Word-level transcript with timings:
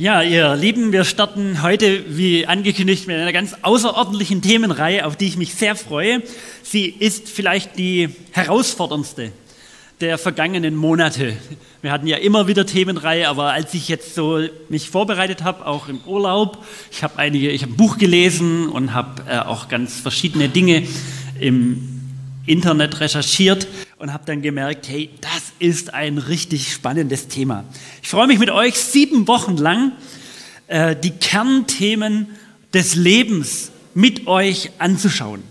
Ja, 0.00 0.22
ihr 0.22 0.56
Lieben, 0.56 0.92
wir 0.92 1.04
starten 1.04 1.60
heute, 1.60 2.16
wie 2.16 2.46
angekündigt, 2.46 3.06
mit 3.06 3.18
einer 3.18 3.34
ganz 3.34 3.54
außerordentlichen 3.60 4.40
Themenreihe, 4.40 5.04
auf 5.04 5.14
die 5.14 5.26
ich 5.26 5.36
mich 5.36 5.54
sehr 5.54 5.76
freue. 5.76 6.22
Sie 6.62 6.86
ist 6.86 7.28
vielleicht 7.28 7.76
die 7.76 8.08
herausforderndste 8.30 9.30
der 10.00 10.16
vergangenen 10.16 10.74
Monate. 10.74 11.36
Wir 11.82 11.92
hatten 11.92 12.06
ja 12.06 12.16
immer 12.16 12.48
wieder 12.48 12.64
Themenreihe, 12.64 13.28
aber 13.28 13.52
als 13.52 13.74
ich 13.74 13.88
jetzt 13.88 14.14
so 14.14 14.40
mich 14.70 14.88
vorbereitet 14.88 15.44
habe, 15.44 15.66
auch 15.66 15.86
im 15.90 16.00
Urlaub, 16.06 16.64
ich 16.90 17.02
habe 17.02 17.18
einige, 17.18 17.50
ich 17.50 17.60
habe 17.60 17.74
ein 17.74 17.76
Buch 17.76 17.98
gelesen 17.98 18.70
und 18.70 18.94
habe 18.94 19.22
äh, 19.28 19.40
auch 19.40 19.68
ganz 19.68 20.00
verschiedene 20.00 20.48
Dinge 20.48 20.84
im 21.38 22.00
Internet 22.46 23.00
recherchiert 23.00 23.66
und 23.98 24.14
habe 24.14 24.24
dann 24.24 24.40
gemerkt, 24.40 24.88
hey, 24.88 25.10
das 25.20 25.39
ist 25.60 25.94
ein 25.94 26.18
richtig 26.18 26.72
spannendes 26.72 27.28
Thema. 27.28 27.64
Ich 28.02 28.08
freue 28.08 28.26
mich 28.26 28.38
mit 28.38 28.50
euch 28.50 28.76
sieben 28.76 29.28
Wochen 29.28 29.56
lang 29.56 29.92
äh, 30.66 30.96
die 30.96 31.10
Kernthemen 31.10 32.28
des 32.72 32.94
Lebens 32.94 33.70
mit 33.94 34.26
euch 34.26 34.70
anzuschauen, 34.78 35.42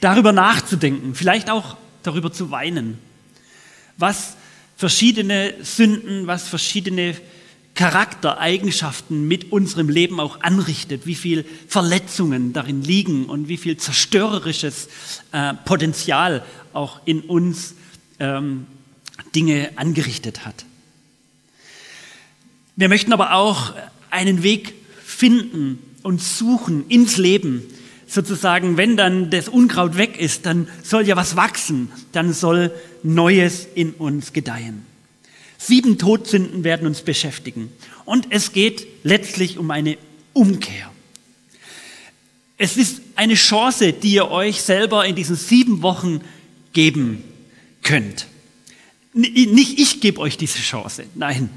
darüber 0.00 0.32
nachzudenken, 0.32 1.14
vielleicht 1.14 1.50
auch 1.50 1.76
darüber 2.02 2.32
zu 2.32 2.50
weinen, 2.50 2.98
was 3.96 4.36
verschiedene 4.76 5.54
Sünden, 5.62 6.26
was 6.26 6.48
verschiedene 6.48 7.16
Charaktereigenschaften 7.74 9.28
mit 9.28 9.52
unserem 9.52 9.88
Leben 9.88 10.18
auch 10.18 10.40
anrichtet, 10.40 11.06
wie 11.06 11.14
viel 11.14 11.44
Verletzungen 11.68 12.52
darin 12.52 12.82
liegen 12.82 13.26
und 13.26 13.48
wie 13.48 13.56
viel 13.56 13.76
zerstörerisches 13.76 14.88
äh, 15.30 15.54
Potenzial 15.64 16.44
auch 16.72 17.00
in 17.04 17.20
uns 17.20 17.74
ähm, 18.18 18.66
Dinge 19.34 19.70
angerichtet 19.76 20.44
hat. 20.44 20.64
Wir 22.76 22.88
möchten 22.88 23.12
aber 23.12 23.34
auch 23.34 23.74
einen 24.10 24.42
Weg 24.42 24.74
finden 25.04 25.78
und 26.02 26.22
suchen 26.22 26.88
ins 26.88 27.16
Leben. 27.16 27.62
Sozusagen, 28.06 28.76
wenn 28.76 28.96
dann 28.96 29.30
das 29.30 29.48
Unkraut 29.48 29.98
weg 29.98 30.18
ist, 30.18 30.46
dann 30.46 30.68
soll 30.82 31.06
ja 31.06 31.16
was 31.16 31.36
wachsen, 31.36 31.90
dann 32.12 32.32
soll 32.32 32.72
Neues 33.02 33.66
in 33.74 33.92
uns 33.92 34.32
gedeihen. 34.32 34.86
Sieben 35.58 35.98
Todsünden 35.98 36.62
werden 36.62 36.86
uns 36.86 37.02
beschäftigen. 37.02 37.70
Und 38.04 38.28
es 38.30 38.52
geht 38.52 38.86
letztlich 39.02 39.58
um 39.58 39.70
eine 39.70 39.98
Umkehr. 40.32 40.90
Es 42.56 42.76
ist 42.76 43.02
eine 43.16 43.34
Chance, 43.34 43.92
die 43.92 44.12
ihr 44.12 44.30
euch 44.30 44.62
selber 44.62 45.04
in 45.04 45.16
diesen 45.16 45.36
sieben 45.36 45.82
Wochen 45.82 46.20
geben 46.72 47.24
könnt. 47.82 48.26
Nicht 49.18 49.80
ich 49.80 50.00
gebe 50.00 50.20
euch 50.20 50.36
diese 50.36 50.60
Chance, 50.60 51.04
nein, 51.16 51.50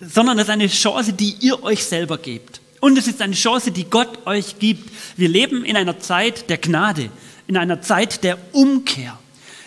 sondern 0.00 0.38
es 0.38 0.44
ist 0.44 0.50
eine 0.50 0.68
Chance, 0.68 1.12
die 1.12 1.34
ihr 1.40 1.60
euch 1.64 1.84
selber 1.84 2.16
gebt. 2.16 2.60
Und 2.80 2.96
es 2.96 3.08
ist 3.08 3.20
eine 3.20 3.34
Chance, 3.34 3.72
die 3.72 3.84
Gott 3.84 4.24
euch 4.24 4.60
gibt. 4.60 4.88
Wir 5.16 5.28
leben 5.28 5.64
in 5.64 5.76
einer 5.76 5.98
Zeit 5.98 6.48
der 6.48 6.58
Gnade, 6.58 7.10
in 7.48 7.56
einer 7.56 7.82
Zeit 7.82 8.22
der 8.22 8.38
Umkehr. 8.52 9.18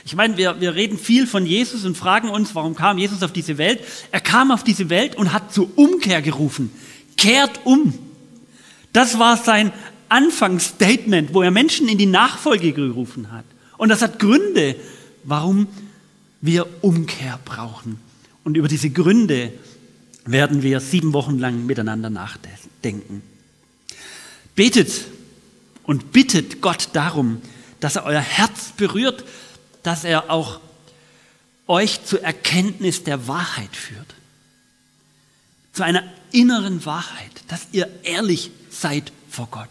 Ich 0.06 0.16
meine, 0.16 0.38
wir, 0.38 0.62
wir 0.62 0.76
reden 0.76 0.98
viel 0.98 1.28
von 1.28 1.46
Jesus 1.46 1.84
und 1.84 1.98
fragen 1.98 2.30
uns, 2.30 2.56
warum 2.56 2.74
kam 2.74 2.98
Jesus 2.98 3.22
auf 3.22 3.34
diese 3.34 3.58
Welt? 3.58 3.82
Er 4.12 4.22
kam 4.22 4.52
auf 4.52 4.64
diese 4.64 4.90
Welt 4.90 5.16
und 5.16 5.34
hat 5.34 5.54
zur 5.54 5.68
Umkehr 5.78 6.22
gerufen. 6.22 6.72
Kehrt 7.18 7.62
um. 7.66 7.94
Das 8.94 9.20
war 9.20 9.36
sein 9.36 9.74
Anfangsstatement, 10.08 11.34
wo 11.34 11.42
er 11.42 11.52
Menschen 11.52 11.90
in 11.90 11.98
die 11.98 12.06
Nachfolge 12.06 12.72
gerufen 12.72 13.32
hat. 13.32 13.46
Und 13.78 13.90
das 13.90 14.02
hat 14.02 14.20
Gründe, 14.20 14.76
warum 15.24 15.68
wir 16.42 16.84
Umkehr 16.84 17.40
brauchen. 17.46 18.00
Und 18.44 18.58
über 18.58 18.68
diese 18.68 18.90
Gründe 18.90 19.52
werden 20.26 20.62
wir 20.64 20.80
sieben 20.80 21.14
Wochen 21.14 21.40
lang 21.40 21.66
miteinander 21.66 22.10
nachdenken. 22.10 23.22
Betet 24.56 25.06
und 25.84 26.12
bittet 26.12 26.62
Gott 26.62 26.90
darum, 26.94 27.42
dass 27.80 27.96
er 27.96 28.06
euer 28.06 28.22
Herz 28.22 28.72
berührt, 28.76 29.24
dass 29.84 30.04
er 30.04 30.32
auch 30.32 30.60
euch 31.68 32.04
zur 32.06 32.24
Erkenntnis 32.24 33.04
der 33.04 33.28
Wahrheit 33.28 33.76
führt. 33.76 34.16
Zu 35.74 35.84
einer 35.84 36.04
inneren 36.32 36.86
Wahrheit, 36.86 37.32
dass 37.48 37.68
ihr 37.72 37.90
ehrlich 38.04 38.52
seid 38.70 39.12
vor 39.30 39.48
Gott. 39.52 39.70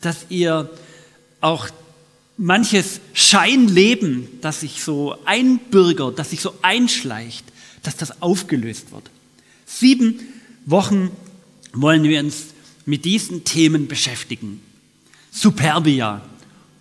Dass 0.00 0.26
ihr 0.28 0.70
auch 1.40 1.68
manches 2.36 3.00
Scheinleben, 3.12 4.28
das 4.40 4.60
sich 4.60 4.82
so 4.82 5.16
einbürgert, 5.24 6.18
das 6.18 6.30
sich 6.30 6.40
so 6.40 6.54
einschleicht, 6.62 7.44
dass 7.82 7.96
das 7.96 8.22
aufgelöst 8.22 8.92
wird. 8.92 9.10
Sieben 9.66 10.20
Wochen 10.66 11.10
wollen 11.72 12.04
wir 12.04 12.20
uns 12.20 12.46
mit 12.86 13.04
diesen 13.04 13.44
Themen 13.44 13.88
beschäftigen. 13.88 14.60
Superbia, 15.30 16.22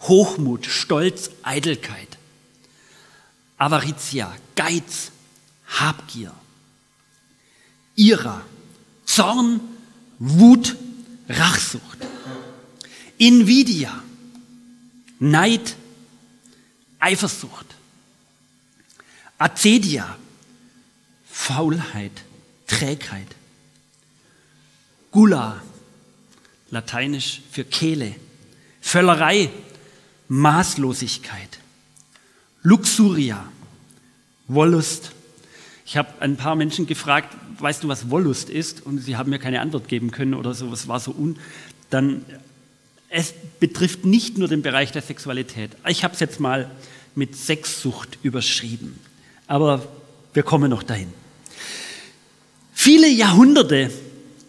Hochmut, 0.02 0.66
Stolz, 0.66 1.31
Eitelkeit. 1.44 2.18
Avaritia, 3.58 4.35
Geiz, 4.56 5.12
Habgier. 5.68 6.34
Ira, 7.96 8.41
Zorn, 9.06 9.62
Wut, 10.20 10.75
Rachsucht. 11.30 12.00
Invidia, 13.18 14.03
Neid, 15.23 15.78
Eifersucht, 17.00 17.66
Acedia, 19.38 20.17
Faulheit, 21.31 22.11
Trägheit, 22.67 23.28
Gula, 25.11 25.61
lateinisch 26.72 27.41
für 27.50 27.63
Kehle, 27.63 28.16
Völlerei, 28.81 29.50
Maßlosigkeit, 30.28 31.57
Luxuria, 32.61 33.50
Wollust. 34.50 35.13
Ich 35.85 35.95
habe 35.95 36.22
ein 36.22 36.35
paar 36.35 36.55
Menschen 36.55 36.85
gefragt, 36.85 37.34
weißt 37.59 37.85
du, 37.85 37.88
was 37.88 38.09
Wollust 38.09 38.50
ist? 38.50 38.85
Und 38.85 39.00
sie 39.00 39.16
haben 39.16 39.29
mir 39.29 39.40
keine 39.40 39.61
Antwort 39.61 39.88
geben 39.88 40.11
können 40.11 40.34
oder 40.34 40.53
so, 40.53 40.69
es 40.73 40.90
war 40.90 41.00
so 41.00 41.11
un. 41.11 41.40
Dann 41.90 42.25
es 43.16 43.31
betrifft 43.59 44.06
nicht 44.06 44.40
nur 44.40 44.47
den 44.47 44.63
Bereich 44.63 44.91
der 44.91 45.03
Sexualität. 45.03 45.69
Ich 45.88 46.03
habe 46.03 46.16
es 46.16 46.19
jetzt 46.19 46.40
mal 46.40 46.72
mit 47.13 47.35
Sexsucht 47.35 48.18
überschrieben. 48.24 49.00
Aber 49.46 49.88
wir 50.34 50.41
kommen 50.41 50.72
noch 50.72 50.81
dahin. 50.81 51.09
Viele 52.73 53.07
Jahrhunderte 53.07 53.91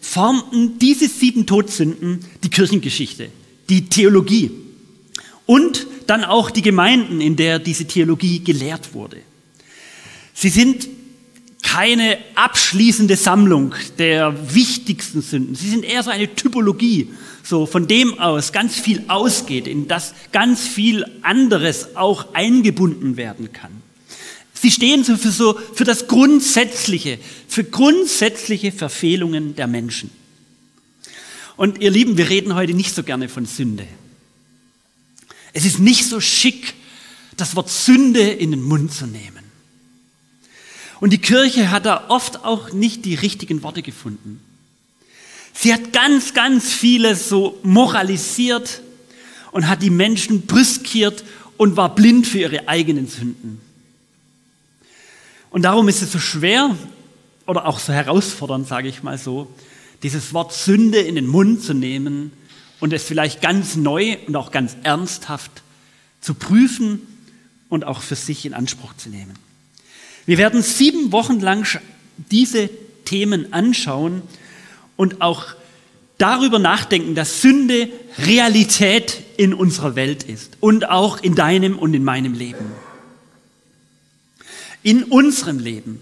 formten 0.00 0.78
diese 0.78 1.08
sieben 1.08 1.46
Todsünden 1.46 2.24
die 2.42 2.48
Kirchengeschichte, 2.48 3.28
die 3.68 3.90
Theologie 3.90 4.50
und 5.44 5.86
dann 6.06 6.24
auch 6.24 6.50
die 6.50 6.62
Gemeinden, 6.62 7.20
in 7.20 7.36
der 7.36 7.58
diese 7.58 7.84
Theologie 7.84 8.42
gelehrt 8.42 8.94
wurde. 8.94 9.18
Sie 10.32 10.48
sind 10.48 10.88
keine 11.74 12.18
abschließende 12.36 13.16
Sammlung 13.16 13.74
der 13.98 14.54
wichtigsten 14.54 15.22
Sünden. 15.22 15.56
Sie 15.56 15.68
sind 15.68 15.84
eher 15.84 16.04
so 16.04 16.10
eine 16.10 16.32
Typologie 16.32 17.10
so 17.42 17.66
von 17.66 17.88
dem 17.88 18.16
aus 18.20 18.52
ganz 18.52 18.78
viel 18.78 19.02
ausgeht, 19.08 19.66
in 19.66 19.88
das 19.88 20.14
ganz 20.30 20.68
viel 20.68 21.04
anderes 21.22 21.96
auch 21.96 22.32
eingebunden 22.32 23.16
werden 23.16 23.52
kann. 23.52 23.72
Sie 24.54 24.70
stehen 24.70 25.02
so 25.02 25.16
für, 25.16 25.32
so 25.32 25.58
für 25.74 25.82
das 25.82 26.06
Grundsätzliche, 26.06 27.18
für 27.48 27.64
grundsätzliche 27.64 28.70
Verfehlungen 28.70 29.56
der 29.56 29.66
Menschen. 29.66 30.10
Und 31.56 31.80
ihr 31.80 31.90
Lieben, 31.90 32.16
wir 32.16 32.30
reden 32.30 32.54
heute 32.54 32.72
nicht 32.72 32.94
so 32.94 33.02
gerne 33.02 33.28
von 33.28 33.46
Sünde. 33.46 33.86
Es 35.52 35.64
ist 35.64 35.80
nicht 35.80 36.06
so 36.06 36.20
schick, 36.20 36.74
das 37.36 37.56
Wort 37.56 37.68
Sünde 37.68 38.22
in 38.22 38.52
den 38.52 38.62
Mund 38.62 38.92
zu 38.92 39.06
nehmen. 39.06 39.43
Und 41.00 41.12
die 41.12 41.18
Kirche 41.18 41.70
hat 41.70 41.86
da 41.86 42.04
oft 42.08 42.44
auch 42.44 42.72
nicht 42.72 43.04
die 43.04 43.14
richtigen 43.14 43.62
Worte 43.62 43.82
gefunden. 43.82 44.40
Sie 45.52 45.72
hat 45.72 45.92
ganz, 45.92 46.34
ganz 46.34 46.72
vieles 46.72 47.28
so 47.28 47.58
moralisiert 47.62 48.82
und 49.52 49.68
hat 49.68 49.82
die 49.82 49.90
Menschen 49.90 50.42
brüskiert 50.42 51.24
und 51.56 51.76
war 51.76 51.94
blind 51.94 52.26
für 52.26 52.38
ihre 52.38 52.68
eigenen 52.68 53.06
Sünden. 53.06 53.60
Und 55.50 55.62
darum 55.62 55.88
ist 55.88 56.02
es 56.02 56.10
so 56.10 56.18
schwer 56.18 56.76
oder 57.46 57.66
auch 57.66 57.78
so 57.78 57.92
herausfordernd, 57.92 58.66
sage 58.66 58.88
ich 58.88 59.04
mal 59.04 59.18
so, 59.18 59.48
dieses 60.02 60.34
Wort 60.34 60.52
Sünde 60.52 60.98
in 60.98 61.14
den 61.14 61.26
Mund 61.26 61.62
zu 61.62 61.72
nehmen 61.72 62.32
und 62.80 62.92
es 62.92 63.04
vielleicht 63.04 63.40
ganz 63.40 63.76
neu 63.76 64.16
und 64.26 64.34
auch 64.34 64.50
ganz 64.50 64.76
ernsthaft 64.82 65.62
zu 66.20 66.34
prüfen 66.34 67.00
und 67.68 67.84
auch 67.84 68.02
für 68.02 68.16
sich 68.16 68.44
in 68.44 68.54
Anspruch 68.54 68.94
zu 68.96 69.08
nehmen. 69.08 69.43
Wir 70.26 70.38
werden 70.38 70.62
sieben 70.62 71.12
Wochen 71.12 71.40
lang 71.40 71.66
diese 72.30 72.70
Themen 73.04 73.52
anschauen 73.52 74.22
und 74.96 75.20
auch 75.20 75.54
darüber 76.18 76.58
nachdenken, 76.58 77.14
dass 77.14 77.42
Sünde 77.42 77.88
Realität 78.18 79.22
in 79.36 79.52
unserer 79.52 79.96
Welt 79.96 80.22
ist 80.22 80.56
und 80.60 80.88
auch 80.88 81.22
in 81.22 81.34
deinem 81.34 81.78
und 81.78 81.94
in 81.94 82.04
meinem 82.04 82.34
Leben. 82.34 82.72
In 84.82 85.04
unserem 85.04 85.58
Leben. 85.58 86.00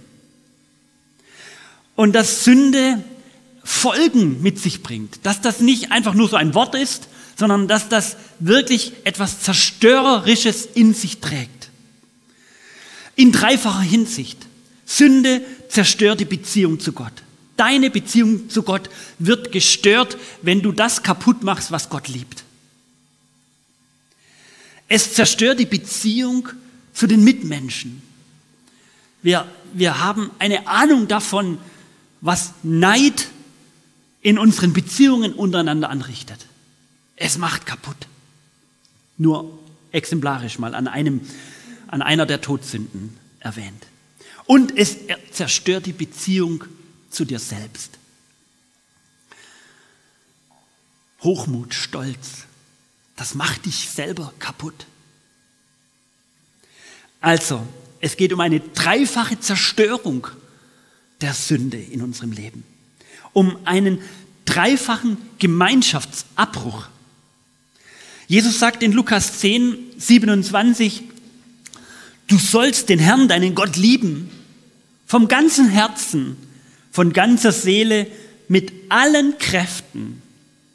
Und 1.97 2.15
dass 2.15 2.45
Sünde 2.45 3.03
Folgen 3.65 4.43
mit 4.43 4.59
sich 4.59 4.83
bringt, 4.83 5.25
dass 5.25 5.41
das 5.41 5.61
nicht 5.61 5.93
einfach 5.93 6.15
nur 6.15 6.29
so 6.29 6.37
ein 6.37 6.55
Wort 6.55 6.75
ist, 6.75 7.09
sondern 7.37 7.69
dass 7.69 7.89
das 7.89 8.17
wirklich 8.41 8.93
etwas 9.05 9.41
Zerstörerisches 9.41 10.67
in 10.67 10.95
sich 10.95 11.19
trägt. 11.19 11.62
In 13.17 13.33
dreifacher 13.33 13.81
Hinsicht. 13.81 14.39
Sünde 14.85 15.43
zerstört 15.69 16.21
die 16.21 16.25
Beziehung 16.25 16.81
zu 16.81 16.93
Gott. 16.93 17.13
Deine 17.57 17.91
Beziehung 17.91 18.49
zu 18.51 18.63
Gott 18.63 18.91
wird 19.19 19.53
gestört, 19.53 20.17
wenn 20.43 20.63
du 20.63 20.73
das 20.73 21.03
kaputt 21.03 21.43
machst, 21.43 21.71
was 21.71 21.89
Gott 21.89 22.09
liebt. 22.09 22.45
Es 24.89 25.15
zerstört 25.15 25.61
die 25.61 25.67
Beziehung 25.67 26.49
zu 26.93 27.07
den 27.07 27.25
Mitmenschen. 27.25 28.03
Wir, 29.23 29.47
wir 29.73 30.01
haben 30.01 30.31
eine 30.39 30.67
Ahnung 30.67 31.09
davon, 31.09 31.59
was 32.21 32.53
Neid 32.63 33.29
in 34.21 34.39
unseren 34.39 34.73
Beziehungen 34.73 35.33
untereinander 35.33 35.91
anrichtet. 35.91 36.47
Es 37.17 37.39
macht 37.39 37.67
kaputt. 37.67 37.97
Nur 39.19 39.59
exemplarisch 39.93 40.59
mal 40.59 40.75
an, 40.75 40.89
einem, 40.89 41.21
an 41.93 42.01
einer 42.01 42.25
der 42.25 42.41
Todsünden 42.41 43.19
erwähnt. 43.39 43.87
Und 44.47 44.77
es 44.77 44.97
zerstört 45.31 45.85
die 45.85 45.93
Beziehung 45.93 46.65
zu 47.11 47.27
dir 47.27 47.39
selbst. 47.39 47.99
Hochmut, 51.23 51.75
Stolz, 51.75 52.47
das 53.15 53.35
macht 53.35 53.67
dich 53.67 53.91
selber 53.91 54.33
kaputt. 54.39 54.87
Also, 57.21 57.65
es 58.01 58.17
geht 58.17 58.33
um 58.33 58.41
eine 58.41 58.61
dreifache 58.61 59.39
Zerstörung 59.39 60.27
der 61.21 61.35
Sünde 61.35 61.77
in 61.77 62.01
unserem 62.01 62.33
Leben. 62.33 62.65
Um 63.35 63.59
einen 63.67 64.01
dreifachen 64.47 65.19
Gemeinschaftsabbruch. 65.39 66.87
Jesus 68.27 68.59
sagt 68.59 68.83
in 68.83 68.93
Lukas 68.93 69.39
10, 69.39 69.77
27, 69.99 71.12
du 72.29 72.39
sollst 72.39 72.89
den 72.89 72.99
Herrn, 72.99 73.29
deinen 73.29 73.55
Gott 73.55 73.77
lieben, 73.77 74.31
vom 75.07 75.29
ganzen 75.29 75.69
Herzen, 75.69 76.37
von 76.91 77.13
ganzer 77.13 77.53
Seele, 77.53 78.07
mit 78.49 78.73
allen 78.89 79.39
Kräften 79.39 80.21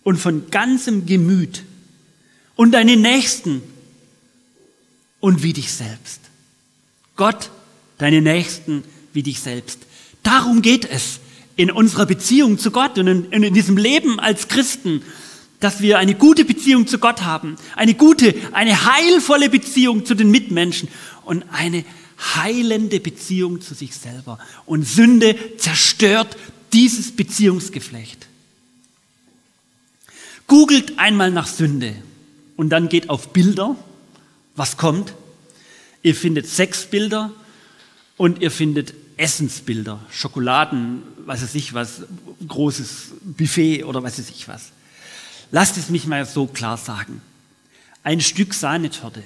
und 0.03 0.17
von 0.17 0.49
ganzem 0.49 1.05
Gemüt 1.05 1.63
und 2.55 2.71
deinen 2.71 3.01
Nächsten 3.01 3.61
und 5.19 5.43
wie 5.43 5.53
dich 5.53 5.71
selbst. 5.71 6.21
Gott, 7.15 7.51
deine 7.97 8.21
Nächsten 8.21 8.83
wie 9.13 9.23
dich 9.23 9.39
selbst. 9.39 9.79
Darum 10.23 10.61
geht 10.61 10.85
es 10.85 11.19
in 11.55 11.71
unserer 11.71 12.05
Beziehung 12.05 12.59
zu 12.59 12.71
Gott 12.71 12.97
und 12.97 13.07
in, 13.07 13.43
in, 13.43 13.53
diesem 13.53 13.77
Leben 13.77 14.19
als 14.19 14.47
Christen, 14.47 15.01
dass 15.59 15.81
wir 15.81 15.97
eine 15.97 16.15
gute 16.15 16.45
Beziehung 16.45 16.87
zu 16.87 16.99
Gott 16.99 17.23
haben, 17.23 17.55
eine 17.75 17.95
gute, 17.95 18.35
eine 18.53 18.85
heilvolle 18.85 19.49
Beziehung 19.49 20.05
zu 20.05 20.13
den 20.15 20.29
Mitmenschen 20.29 20.89
und 21.25 21.43
eine 21.51 21.83
heilende 22.35 22.99
Beziehung 22.99 23.61
zu 23.61 23.73
sich 23.73 23.95
selber. 23.95 24.39
Und 24.65 24.87
Sünde 24.87 25.35
zerstört 25.57 26.37
dieses 26.73 27.15
Beziehungsgeflecht. 27.15 28.27
Googelt 30.47 30.97
einmal 30.97 31.31
nach 31.31 31.47
Sünde 31.47 31.95
und 32.55 32.69
dann 32.69 32.89
geht 32.89 33.09
auf 33.09 33.33
Bilder. 33.33 33.75
Was 34.55 34.77
kommt? 34.77 35.13
Ihr 36.03 36.15
findet 36.15 36.47
Sexbilder 36.47 37.31
und 38.15 38.41
ihr 38.41 38.51
findet 38.51 38.93
Essensbilder, 39.17 39.99
Schokoladen, 40.11 41.01
was 41.25 41.41
weiß 41.41 41.55
ich 41.55 41.73
was, 41.73 42.03
großes 42.47 43.13
Buffet 43.21 43.83
oder 43.83 44.03
was 44.03 44.19
weiß 44.19 44.29
ich 44.29 44.47
was. 44.47 44.71
Lasst 45.51 45.77
es 45.77 45.89
mich 45.89 46.05
mal 46.05 46.25
so 46.25 46.47
klar 46.47 46.77
sagen. 46.77 47.21
Ein 48.03 48.21
Stück 48.21 48.53
Sahnetorte 48.53 49.23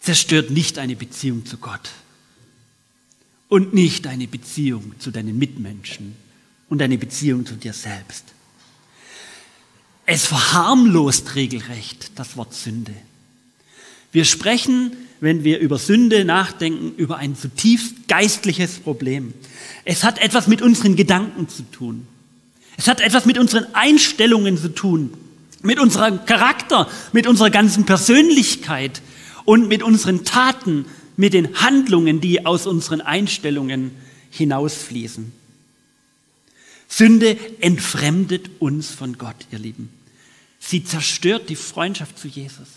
zerstört 0.00 0.50
nicht 0.50 0.78
eine 0.78 0.96
Beziehung 0.96 1.44
zu 1.44 1.58
Gott 1.58 1.90
und 3.48 3.74
nicht 3.74 4.06
eine 4.06 4.26
Beziehung 4.28 4.94
zu 4.98 5.10
deinen 5.10 5.38
Mitmenschen 5.38 6.16
und 6.68 6.80
eine 6.82 6.98
Beziehung 6.98 7.46
zu 7.46 7.54
dir 7.54 7.72
selbst. 7.72 8.24
Es 10.06 10.26
verharmlost 10.26 11.34
regelrecht 11.34 12.12
das 12.16 12.36
Wort 12.36 12.54
Sünde. 12.54 12.94
Wir 14.12 14.24
sprechen 14.24 14.96
wenn 15.20 15.44
wir 15.44 15.58
über 15.58 15.78
Sünde 15.78 16.24
nachdenken, 16.24 16.94
über 16.96 17.18
ein 17.18 17.36
zutiefst 17.36 18.08
geistliches 18.08 18.78
Problem. 18.78 19.34
Es 19.84 20.02
hat 20.02 20.18
etwas 20.18 20.46
mit 20.46 20.62
unseren 20.62 20.96
Gedanken 20.96 21.48
zu 21.48 21.62
tun. 21.70 22.06
Es 22.80 22.88
hat 22.88 23.02
etwas 23.02 23.26
mit 23.26 23.36
unseren 23.36 23.66
Einstellungen 23.74 24.56
zu 24.56 24.74
tun, 24.74 25.12
mit 25.60 25.78
unserem 25.78 26.24
Charakter, 26.24 26.88
mit 27.12 27.26
unserer 27.26 27.50
ganzen 27.50 27.84
Persönlichkeit 27.84 29.02
und 29.44 29.68
mit 29.68 29.82
unseren 29.82 30.24
Taten, 30.24 30.86
mit 31.14 31.34
den 31.34 31.60
Handlungen, 31.60 32.22
die 32.22 32.46
aus 32.46 32.66
unseren 32.66 33.02
Einstellungen 33.02 33.90
hinausfließen. 34.30 35.30
Sünde 36.88 37.36
entfremdet 37.60 38.48
uns 38.60 38.88
von 38.88 39.18
Gott, 39.18 39.36
ihr 39.52 39.58
Lieben. 39.58 39.90
Sie 40.58 40.82
zerstört 40.82 41.50
die 41.50 41.56
Freundschaft 41.56 42.18
zu 42.18 42.28
Jesus. 42.28 42.68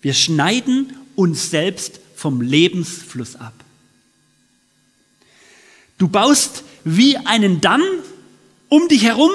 Wir 0.00 0.14
schneiden 0.14 0.96
uns 1.16 1.50
selbst 1.50 1.98
vom 2.14 2.40
Lebensfluss 2.40 3.34
ab. 3.34 3.54
Du 5.98 6.06
baust 6.06 6.62
wie 6.84 7.16
einen 7.16 7.60
Damm 7.60 7.82
um 8.68 8.88
dich 8.88 9.04
herum 9.04 9.30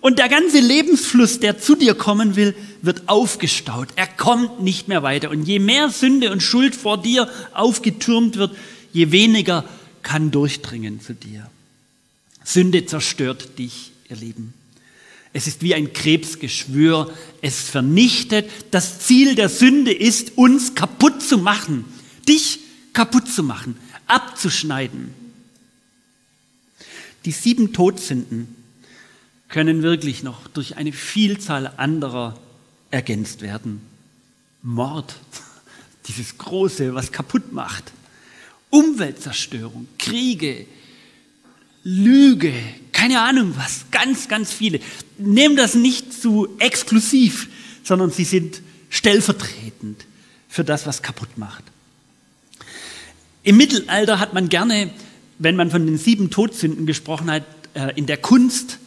und 0.00 0.18
der 0.18 0.28
ganze 0.28 0.60
Lebensfluss, 0.60 1.40
der 1.40 1.58
zu 1.58 1.74
dir 1.74 1.94
kommen 1.94 2.36
will, 2.36 2.54
wird 2.82 3.08
aufgestaut. 3.08 3.88
Er 3.96 4.06
kommt 4.06 4.62
nicht 4.62 4.88
mehr 4.88 5.02
weiter. 5.02 5.30
Und 5.30 5.44
je 5.44 5.58
mehr 5.58 5.90
Sünde 5.90 6.30
und 6.30 6.42
Schuld 6.42 6.76
vor 6.76 7.02
dir 7.02 7.28
aufgetürmt 7.52 8.36
wird, 8.36 8.56
je 8.92 9.10
weniger 9.10 9.64
kann 10.02 10.30
durchdringen 10.30 11.00
zu 11.00 11.14
dir. 11.14 11.50
Sünde 12.44 12.86
zerstört 12.86 13.58
dich, 13.58 13.90
ihr 14.08 14.16
Lieben. 14.16 14.54
Es 15.32 15.48
ist 15.48 15.62
wie 15.62 15.74
ein 15.74 15.92
Krebsgeschwür. 15.92 17.12
Es 17.42 17.62
vernichtet. 17.62 18.48
Das 18.70 19.00
Ziel 19.00 19.34
der 19.34 19.48
Sünde 19.48 19.92
ist, 19.92 20.36
uns 20.36 20.74
kaputt 20.74 21.20
zu 21.20 21.38
machen. 21.38 21.84
Dich 22.28 22.60
kaputt 22.92 23.28
zu 23.28 23.42
machen, 23.42 23.76
abzuschneiden. 24.06 25.25
Die 27.26 27.32
sieben 27.32 27.72
Todsünden 27.72 28.54
können 29.48 29.82
wirklich 29.82 30.22
noch 30.22 30.46
durch 30.48 30.76
eine 30.76 30.92
Vielzahl 30.92 31.72
anderer 31.76 32.38
ergänzt 32.90 33.42
werden. 33.42 33.80
Mord, 34.62 35.16
dieses 36.08 36.38
Große, 36.38 36.94
was 36.94 37.10
kaputt 37.10 37.52
macht. 37.52 37.92
Umweltzerstörung, 38.70 39.88
Kriege, 39.98 40.66
Lüge, 41.82 42.52
keine 42.92 43.20
Ahnung 43.20 43.54
was, 43.56 43.86
ganz, 43.90 44.28
ganz 44.28 44.52
viele. 44.52 44.80
Nehmen 45.18 45.56
das 45.56 45.74
nicht 45.74 46.12
zu 46.12 46.48
exklusiv, 46.58 47.48
sondern 47.82 48.10
sie 48.10 48.24
sind 48.24 48.62
stellvertretend 48.88 50.04
für 50.48 50.64
das, 50.64 50.86
was 50.86 51.02
kaputt 51.02 51.38
macht. 51.38 51.64
Im 53.42 53.56
Mittelalter 53.56 54.18
hat 54.20 54.32
man 54.32 54.48
gerne, 54.48 54.90
wenn 55.38 55.56
man 55.56 55.70
von 55.70 55.86
den 55.86 55.98
sieben 55.98 56.30
Todsünden 56.30 56.86
gesprochen 56.86 57.30
hat, 57.30 57.44
äh, 57.74 57.92
in 57.96 58.06
der 58.06 58.16
Kunst 58.16 58.78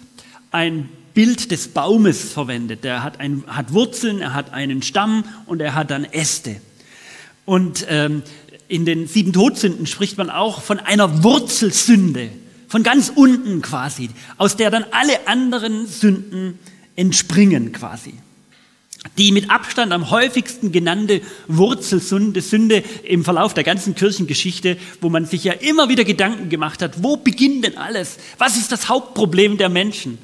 ein 0.52 0.90
Bild 1.14 1.52
des 1.52 1.70
Baumes 1.70 2.32
verwendet. 2.32 2.84
Der 2.84 3.04
hat, 3.04 3.20
ein, 3.20 3.44
hat 3.48 3.74
Wurzeln, 3.74 4.22
er 4.22 4.34
hat 4.34 4.54
einen 4.54 4.82
Stamm 4.82 5.24
und 5.46 5.62
er 5.62 5.76
hat 5.76 5.92
dann 5.92 6.06
Äste. 6.06 6.62
Und 7.46 7.86
ähm, 7.90 8.24
in 8.68 8.86
den 8.86 9.08
sieben 9.08 9.34
Todsünden 9.34 9.88
spricht 9.88 10.18
man 10.18 10.30
auch 10.30 10.62
von 10.62 10.80
einer 10.80 11.24
Wurzelsünde 11.24 12.30
von 12.68 12.84
ganz 12.84 13.12
unten 13.14 13.62
quasi, 13.64 14.12
aus 14.38 14.56
der 14.56 14.70
dann 14.70 14.86
alle 14.92 15.28
anderen 15.28 15.88
Sünden 15.88 16.60
entspringen 16.96 17.72
quasi. 17.72 18.14
Die 19.18 19.32
mit 19.32 19.50
Abstand 19.50 19.94
am 19.94 20.10
häufigsten 20.12 20.72
genannte 20.72 21.22
Wurzelsünde 21.48 22.42
Sünde 22.42 22.84
im 23.04 23.24
Verlauf 23.24 23.54
der 23.54 23.64
ganzen 23.64 23.96
Kirchengeschichte, 23.96 24.78
wo 25.00 25.10
man 25.10 25.26
sich 25.26 25.44
ja 25.44 25.54
immer 25.54 25.88
wieder 25.88 26.04
Gedanken 26.04 26.50
gemacht 26.50 26.82
hat, 26.82 27.02
wo 27.02 27.16
beginnt 27.16 27.64
denn 27.64 27.78
alles? 27.78 28.18
Was 28.38 28.58
ist 28.58 28.72
das 28.72 28.90
Hauptproblem 28.90 29.58
der 29.58 29.70
Menschen? 29.70 30.18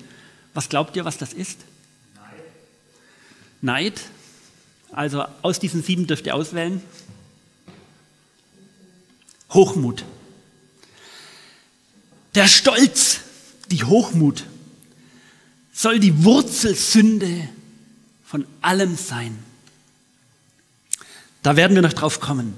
Was 0.54 0.70
glaubt 0.70 0.96
ihr, 0.96 1.06
was 1.06 1.18
das 1.18 1.34
ist? 1.34 1.60
Neid. 3.62 3.94
Neid. 3.94 4.02
Also 4.92 5.26
aus 5.42 5.60
diesen 5.60 5.82
sieben 5.82 6.08
dürft 6.08 6.26
ihr 6.26 6.36
auswählen. 6.36 6.82
Hochmut. 9.54 10.04
Der 12.36 12.48
Stolz, 12.48 13.22
die 13.72 13.84
Hochmut 13.84 14.46
soll 15.74 16.00
die 16.00 16.24
Wurzelsünde 16.24 17.50
von 18.36 18.46
allem 18.62 18.98
sein. 18.98 19.40
Da 21.42 21.56
werden 21.56 21.74
wir 21.74 21.82
noch 21.82 21.94
drauf 21.94 22.20
kommen. 22.20 22.54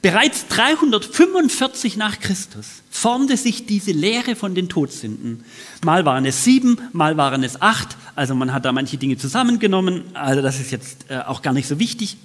Bereits 0.00 0.48
345 0.48 1.98
nach 1.98 2.18
Christus 2.18 2.66
formte 2.90 3.36
sich 3.36 3.66
diese 3.66 3.92
Lehre 3.92 4.36
von 4.36 4.54
den 4.54 4.70
Todsünden. 4.70 5.44
Mal 5.84 6.06
waren 6.06 6.24
es 6.24 6.44
sieben, 6.44 6.78
mal 6.94 7.18
waren 7.18 7.44
es 7.44 7.60
acht, 7.60 7.98
also 8.16 8.34
man 8.34 8.54
hat 8.54 8.64
da 8.64 8.72
manche 8.72 8.96
Dinge 8.96 9.18
zusammengenommen, 9.18 10.04
also 10.14 10.40
das 10.40 10.58
ist 10.58 10.70
jetzt 10.70 11.10
äh, 11.10 11.18
auch 11.18 11.42
gar 11.42 11.52
nicht 11.52 11.68
so 11.68 11.78
wichtig. 11.78 12.16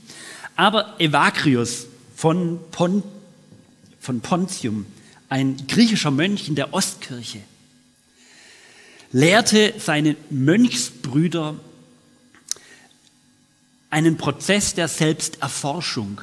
Aber 0.55 0.97
Evagrius 0.97 1.87
von, 2.15 2.61
Pon, 2.71 3.03
von 3.99 4.21
Pontium, 4.21 4.85
ein 5.27 5.57
griechischer 5.67 6.11
Mönch 6.11 6.47
in 6.47 6.55
der 6.55 6.73
Ostkirche, 6.73 7.41
lehrte 9.11 9.73
seine 9.77 10.15
Mönchsbrüder 10.29 11.55
einen 13.95 14.17
Prozess 14.17 14.73
der 14.73 14.89
Selbsterforschung. 14.89 16.19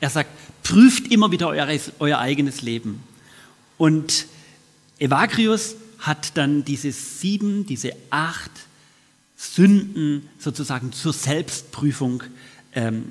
Er 0.00 0.08
sagt, 0.08 0.30
prüft 0.62 1.12
immer 1.12 1.30
wieder 1.30 1.48
euer, 1.48 1.68
euer 1.98 2.18
eigenes 2.18 2.62
Leben. 2.62 3.02
Und 3.76 4.24
Evagrius 4.98 5.76
hat 5.98 6.38
dann 6.38 6.64
diese 6.64 6.92
sieben, 6.92 7.66
diese 7.66 7.92
acht 8.08 8.50
Sünden 9.36 10.30
sozusagen 10.38 10.92
zur 10.92 11.12
Selbstprüfung 11.12 12.22
ähm, 12.74 13.10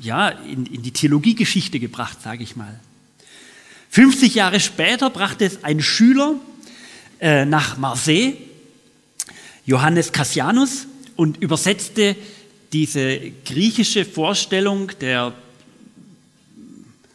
ja, 0.00 0.30
in, 0.30 0.66
in 0.66 0.82
die 0.82 0.90
Theologiegeschichte 0.90 1.78
gebracht, 1.78 2.20
sage 2.20 2.42
ich 2.42 2.56
mal. 2.56 2.80
50 3.90 4.34
Jahre 4.34 4.58
später 4.58 5.10
brachte 5.10 5.44
es 5.44 5.62
ein 5.62 5.80
Schüler 5.80 6.34
äh, 7.20 7.44
nach 7.44 7.78
Marseille, 7.78 8.32
Johannes 9.64 10.10
Cassianus, 10.10 10.88
und 11.14 11.36
übersetzte 11.36 12.16
diese 12.72 13.20
griechische 13.44 14.04
Vorstellung 14.04 14.90
der 15.00 15.32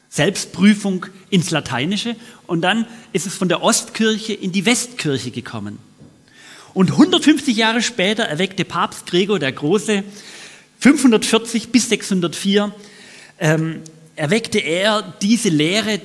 Selbstprüfung 0.09 1.05
ins 1.29 1.51
Lateinische 1.51 2.15
und 2.45 2.61
dann 2.61 2.85
ist 3.13 3.25
es 3.25 3.35
von 3.35 3.49
der 3.49 3.63
Ostkirche 3.63 4.33
in 4.33 4.51
die 4.51 4.65
Westkirche 4.65 5.31
gekommen. 5.31 5.79
Und 6.73 6.91
150 6.91 7.55
Jahre 7.55 7.81
später 7.81 8.23
erweckte 8.23 8.65
Papst 8.65 9.05
Gregor 9.05 9.39
der 9.39 9.51
Große 9.51 10.03
540 10.79 11.69
bis 11.69 11.89
604 11.89 12.73
ähm, 13.39 13.81
erweckte 14.15 14.59
er 14.59 15.13
diese 15.21 15.49
Lehre 15.49 15.99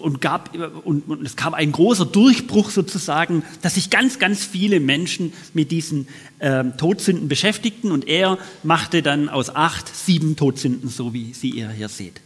und, 0.00 0.20
gab, 0.20 0.54
und, 0.84 1.08
und, 1.08 1.24
es 1.24 1.36
kam 1.36 1.54
ein 1.54 1.72
großer 1.72 2.04
Durchbruch 2.04 2.70
sozusagen, 2.70 3.42
dass 3.62 3.74
sich 3.74 3.90
ganz, 3.90 4.18
ganz 4.18 4.44
viele 4.44 4.80
Menschen 4.80 5.32
mit 5.54 5.70
diesen 5.70 6.08
ähm, 6.40 6.76
Todsünden 6.76 7.28
beschäftigten 7.28 7.90
und 7.90 8.06
er 8.06 8.38
machte 8.62 9.02
dann 9.02 9.28
aus 9.28 9.54
acht 9.54 9.94
sieben 9.94 10.36
Todsünden, 10.36 10.88
so 10.90 11.14
wie 11.14 11.32
Sie 11.32 11.64
hier 11.74 11.88
seht. 11.88 12.20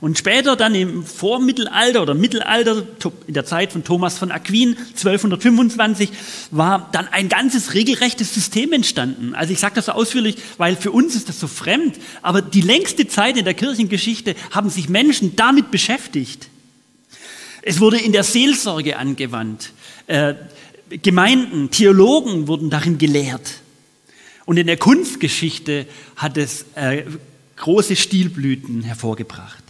Und 0.00 0.16
später 0.16 0.54
dann 0.54 0.74
im 0.76 1.04
Vormittelalter 1.04 2.02
oder 2.02 2.14
Mittelalter, 2.14 2.86
in 3.26 3.34
der 3.34 3.44
Zeit 3.44 3.72
von 3.72 3.82
Thomas 3.82 4.16
von 4.16 4.30
Aquin, 4.30 4.76
1225, 4.90 6.10
war 6.52 6.88
dann 6.92 7.08
ein 7.08 7.28
ganzes 7.28 7.74
regelrechtes 7.74 8.32
System 8.32 8.72
entstanden. 8.72 9.34
Also 9.34 9.52
ich 9.52 9.58
sage 9.58 9.74
das 9.74 9.86
so 9.86 9.92
ausführlich, 9.92 10.36
weil 10.56 10.76
für 10.76 10.92
uns 10.92 11.16
ist 11.16 11.28
das 11.28 11.40
so 11.40 11.48
fremd, 11.48 11.96
aber 12.22 12.42
die 12.42 12.60
längste 12.60 13.08
Zeit 13.08 13.36
in 13.36 13.44
der 13.44 13.54
Kirchengeschichte 13.54 14.36
haben 14.52 14.70
sich 14.70 14.88
Menschen 14.88 15.34
damit 15.34 15.72
beschäftigt. 15.72 16.48
Es 17.62 17.80
wurde 17.80 17.98
in 17.98 18.12
der 18.12 18.22
Seelsorge 18.22 18.96
angewandt. 18.98 19.72
Äh, 20.06 20.34
Gemeinden, 21.02 21.70
Theologen 21.70 22.46
wurden 22.46 22.70
darin 22.70 22.98
gelehrt. 22.98 23.60
Und 24.46 24.56
in 24.56 24.66
der 24.66 24.78
Kunstgeschichte 24.78 25.86
hat 26.16 26.38
es 26.38 26.64
äh, 26.76 27.02
große 27.56 27.96
Stilblüten 27.96 28.84
hervorgebracht. 28.84 29.67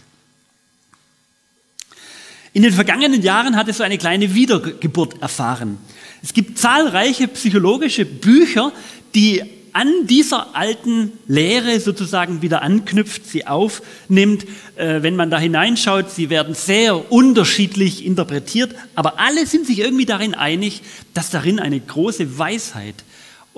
In 2.53 2.63
den 2.63 2.73
vergangenen 2.73 3.21
Jahren 3.21 3.55
hat 3.55 3.67
es 3.67 3.77
so 3.77 3.83
eine 3.83 3.97
kleine 3.97 4.33
Wiedergeburt 4.33 5.21
erfahren. 5.21 5.77
Es 6.23 6.33
gibt 6.33 6.57
zahlreiche 6.57 7.27
psychologische 7.27 8.05
Bücher, 8.05 8.71
die 9.15 9.43
an 9.73 10.07
dieser 10.07 10.55
alten 10.55 11.11
Lehre 11.27 11.79
sozusagen 11.79 12.41
wieder 12.41 12.61
anknüpft, 12.61 13.27
sie 13.27 13.45
aufnimmt. 13.45 14.45
Äh, 14.75 15.03
wenn 15.03 15.15
man 15.15 15.29
da 15.29 15.39
hineinschaut, 15.39 16.09
sie 16.09 16.29
werden 16.29 16.55
sehr 16.55 17.11
unterschiedlich 17.11 18.05
interpretiert, 18.05 18.75
aber 18.95 19.19
alle 19.19 19.45
sind 19.45 19.67
sich 19.67 19.79
irgendwie 19.79 20.05
darin 20.05 20.33
einig, 20.33 20.81
dass 21.13 21.29
darin 21.29 21.59
eine 21.59 21.79
große 21.79 22.37
Weisheit 22.37 22.95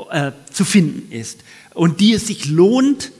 äh, 0.09 0.31
zu 0.51 0.65
finden 0.65 1.11
ist 1.11 1.39
und 1.73 1.99
die 2.01 2.13
es 2.13 2.27
sich 2.27 2.45
lohnt 2.45 3.11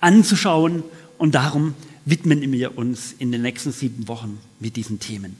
anzuschauen 0.00 0.82
und 1.18 1.34
darum 1.34 1.74
widmen 2.04 2.52
wir 2.52 2.78
uns 2.78 3.14
in 3.18 3.32
den 3.32 3.42
nächsten 3.42 3.72
sieben 3.72 4.08
Wochen 4.08 4.38
mit 4.58 4.76
diesen 4.76 5.00
Themen. 5.00 5.36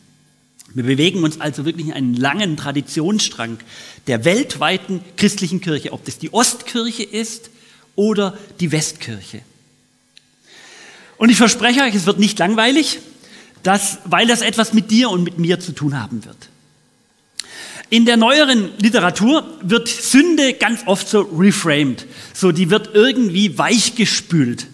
Wir 0.72 0.84
bewegen 0.84 1.24
uns 1.24 1.40
also 1.40 1.64
wirklich 1.64 1.88
in 1.88 1.92
einen 1.92 2.14
langen 2.14 2.56
Traditionsstrang 2.56 3.58
der 4.06 4.24
weltweiten 4.24 5.00
christlichen 5.16 5.60
Kirche, 5.60 5.92
ob 5.92 6.04
das 6.04 6.18
die 6.18 6.32
Ostkirche 6.32 7.02
ist 7.02 7.50
oder 7.96 8.38
die 8.60 8.70
Westkirche. 8.70 9.42
Und 11.16 11.28
ich 11.28 11.36
verspreche 11.36 11.82
euch, 11.82 11.94
es 11.94 12.06
wird 12.06 12.18
nicht 12.18 12.38
langweilig, 12.38 13.00
dass, 13.62 13.98
weil 14.04 14.26
das 14.26 14.42
etwas 14.42 14.72
mit 14.72 14.90
dir 14.90 15.10
und 15.10 15.24
mit 15.24 15.38
mir 15.38 15.60
zu 15.60 15.72
tun 15.72 16.00
haben 16.00 16.24
wird. 16.24 16.48
In 17.90 18.06
der 18.06 18.16
neueren 18.16 18.70
Literatur 18.78 19.44
wird 19.62 19.88
Sünde 19.88 20.54
ganz 20.54 20.82
oft 20.86 21.08
so 21.08 21.22
reframed, 21.22 22.06
so 22.32 22.52
die 22.52 22.70
wird 22.70 22.94
irgendwie 22.94 23.58
weichgespült. 23.58 24.68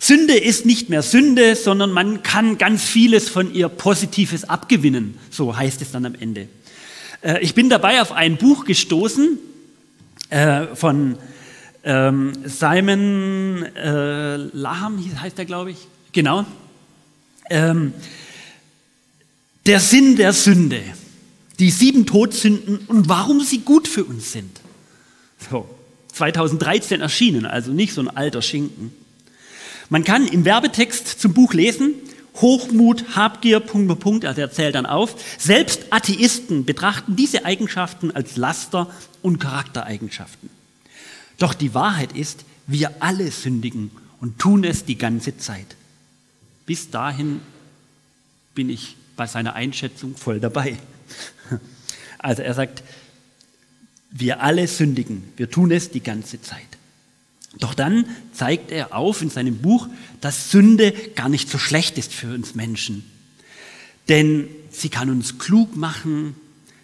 Sünde 0.00 0.34
ist 0.34 0.64
nicht 0.64 0.88
mehr 0.88 1.02
Sünde, 1.02 1.56
sondern 1.56 1.90
man 1.90 2.22
kann 2.22 2.58
ganz 2.58 2.84
vieles 2.84 3.28
von 3.28 3.52
ihr 3.52 3.68
Positives 3.68 4.44
abgewinnen, 4.44 5.18
so 5.30 5.56
heißt 5.56 5.82
es 5.82 5.90
dann 5.90 6.06
am 6.06 6.14
Ende. 6.14 6.48
Äh, 7.22 7.40
ich 7.40 7.54
bin 7.54 7.68
dabei 7.68 8.00
auf 8.00 8.12
ein 8.12 8.36
Buch 8.36 8.64
gestoßen 8.64 9.38
äh, 10.30 10.66
von 10.74 11.18
ähm, 11.84 12.32
Simon 12.44 13.64
äh, 13.74 14.36
Laham, 14.36 15.02
heißt 15.20 15.38
er, 15.38 15.44
glaube 15.44 15.72
ich. 15.72 15.78
Genau. 16.12 16.44
Ähm, 17.50 17.92
der 19.66 19.80
Sinn 19.80 20.16
der 20.16 20.32
Sünde, 20.32 20.80
die 21.58 21.70
sieben 21.70 22.06
Todsünden 22.06 22.78
und 22.86 23.08
warum 23.08 23.40
sie 23.40 23.58
gut 23.58 23.88
für 23.88 24.04
uns 24.04 24.32
sind. 24.32 24.60
So, 25.50 25.68
2013 26.12 27.00
erschienen, 27.00 27.46
also 27.46 27.72
nicht 27.72 27.92
so 27.92 28.00
ein 28.00 28.08
alter 28.08 28.42
Schinken. 28.42 28.92
Man 29.88 30.04
kann 30.04 30.26
im 30.26 30.44
Werbetext 30.44 31.06
zum 31.20 31.32
Buch 31.32 31.54
lesen, 31.54 31.94
Hochmut, 32.36 33.16
Habgier, 33.16 33.60
Punkt, 33.60 33.98
Punkt, 34.00 34.24
also 34.24 34.40
er 34.40 34.50
zählt 34.50 34.74
dann 34.74 34.86
auf. 34.86 35.16
Selbst 35.38 35.86
Atheisten 35.90 36.64
betrachten 36.64 37.16
diese 37.16 37.44
Eigenschaften 37.44 38.10
als 38.10 38.36
Laster 38.36 38.90
und 39.22 39.38
Charaktereigenschaften. 39.38 40.50
Doch 41.38 41.54
die 41.54 41.74
Wahrheit 41.74 42.12
ist, 42.12 42.44
wir 42.66 43.02
alle 43.02 43.30
sündigen 43.30 43.90
und 44.20 44.38
tun 44.38 44.64
es 44.64 44.84
die 44.84 44.98
ganze 44.98 45.36
Zeit. 45.38 45.76
Bis 46.66 46.90
dahin 46.90 47.40
bin 48.54 48.68
ich 48.68 48.96
bei 49.16 49.26
seiner 49.26 49.54
Einschätzung 49.54 50.16
voll 50.16 50.40
dabei. 50.40 50.76
Also 52.20 52.42
er 52.42 52.52
sagt, 52.52 52.82
wir 54.10 54.42
alle 54.42 54.66
sündigen, 54.66 55.32
wir 55.36 55.48
tun 55.48 55.70
es 55.70 55.90
die 55.90 56.02
ganze 56.02 56.42
Zeit. 56.42 56.77
Doch 57.56 57.74
dann 57.74 58.04
zeigt 58.32 58.70
er 58.70 58.94
auf 58.94 59.22
in 59.22 59.30
seinem 59.30 59.58
Buch, 59.58 59.88
dass 60.20 60.50
Sünde 60.50 60.92
gar 61.14 61.28
nicht 61.28 61.48
so 61.48 61.58
schlecht 61.58 61.96
ist 61.98 62.12
für 62.12 62.34
uns 62.34 62.54
Menschen. 62.54 63.10
Denn 64.08 64.48
sie 64.70 64.88
kann 64.88 65.10
uns 65.10 65.38
klug 65.38 65.76
machen, 65.76 66.34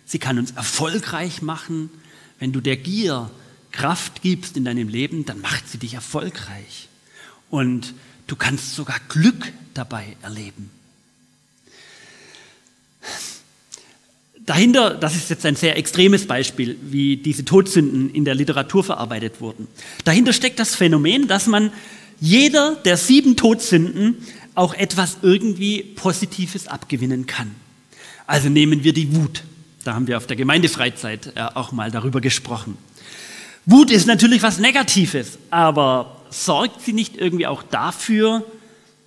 sie 0.07 0.19
kann 0.19 0.39
uns 0.39 0.53
erfolgreich 0.53 1.43
machen. 1.43 1.91
Wenn 2.39 2.53
du 2.53 2.61
der 2.61 2.77
Gier 2.77 3.31
Kraft 3.73 4.23
gibst 4.23 4.57
in 4.57 4.65
deinem 4.65 4.89
Leben, 4.89 5.25
dann 5.25 5.41
macht 5.41 5.69
sie 5.69 5.79
dich 5.79 5.95
erfolgreich. 5.95 6.89
Und 7.51 7.95
du 8.27 8.37
kannst 8.37 8.75
sogar 8.75 9.01
Glück 9.09 9.53
dabei 9.75 10.17
erleben. 10.23 10.71
Dahinter, 14.47 14.95
das 14.95 15.17
ist 15.17 15.31
jetzt 15.31 15.47
ein 15.47 15.57
sehr 15.57 15.79
extremes 15.79 16.27
Beispiel, 16.27 16.77
wie 16.83 17.17
diese 17.17 17.45
Todsünden 17.45 18.11
in 18.11 18.25
der 18.27 18.35
Literatur 18.35 18.85
verarbeitet 18.85 19.41
wurden. 19.41 19.69
Dahinter 20.05 20.35
steckt 20.35 20.59
das 20.59 20.75
Phänomen, 20.75 21.29
dass 21.29 21.47
man 21.47 21.73
jeder 22.21 22.77
der 22.85 22.97
sieben 22.97 23.37
Todsünden 23.37 24.19
auch 24.55 24.75
etwas 24.75 25.19
irgendwie 25.23 25.83
Positives 25.83 26.69
abgewinnen 26.69 27.27
kann. 27.27 27.53
Also 28.27 28.49
nehmen 28.49 28.85
wir 28.85 28.93
die 28.93 29.15
Wut. 29.17 29.43
Da 29.83 29.95
haben 29.95 30.07
wir 30.07 30.17
auf 30.17 30.27
der 30.27 30.37
Gemeindefreizeit 30.37 31.33
äh, 31.35 31.41
auch 31.55 31.73
mal 31.73 31.91
darüber 31.91 32.21
gesprochen. 32.21 32.77
Wut 33.67 33.91
ist 33.91 34.07
natürlich 34.07 34.43
was 34.43 34.59
Negatives, 34.59 35.39
aber 35.51 36.23
sorgt 36.31 36.83
sie 36.83 36.93
nicht 36.93 37.17
irgendwie 37.17 37.47
auch 37.47 37.63
dafür, 37.63 38.45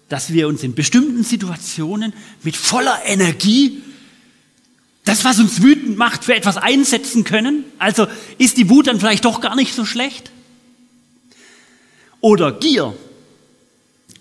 dass 0.10 0.34
wir 0.34 0.48
uns 0.48 0.64
in 0.64 0.74
bestimmten 0.74 1.24
Situationen 1.24 2.14
mit 2.44 2.56
voller 2.56 3.00
Energie 3.06 3.84
das, 5.08 5.24
was 5.26 5.40
uns 5.40 5.62
wütend 5.62 5.98
macht, 5.98 6.24
für 6.24 6.36
etwas 6.36 6.58
einsetzen 6.58 7.24
können? 7.24 7.64
Also 7.80 8.08
ist 8.38 8.58
die 8.58 8.70
Wut 8.70 8.88
dann 8.88 9.00
vielleicht 9.00 9.26
doch 9.26 9.42
gar 9.42 9.56
nicht 9.56 9.74
so 9.74 9.86
schlecht? 9.86 10.32
Oder 12.22 12.52
Gier? 12.52 12.96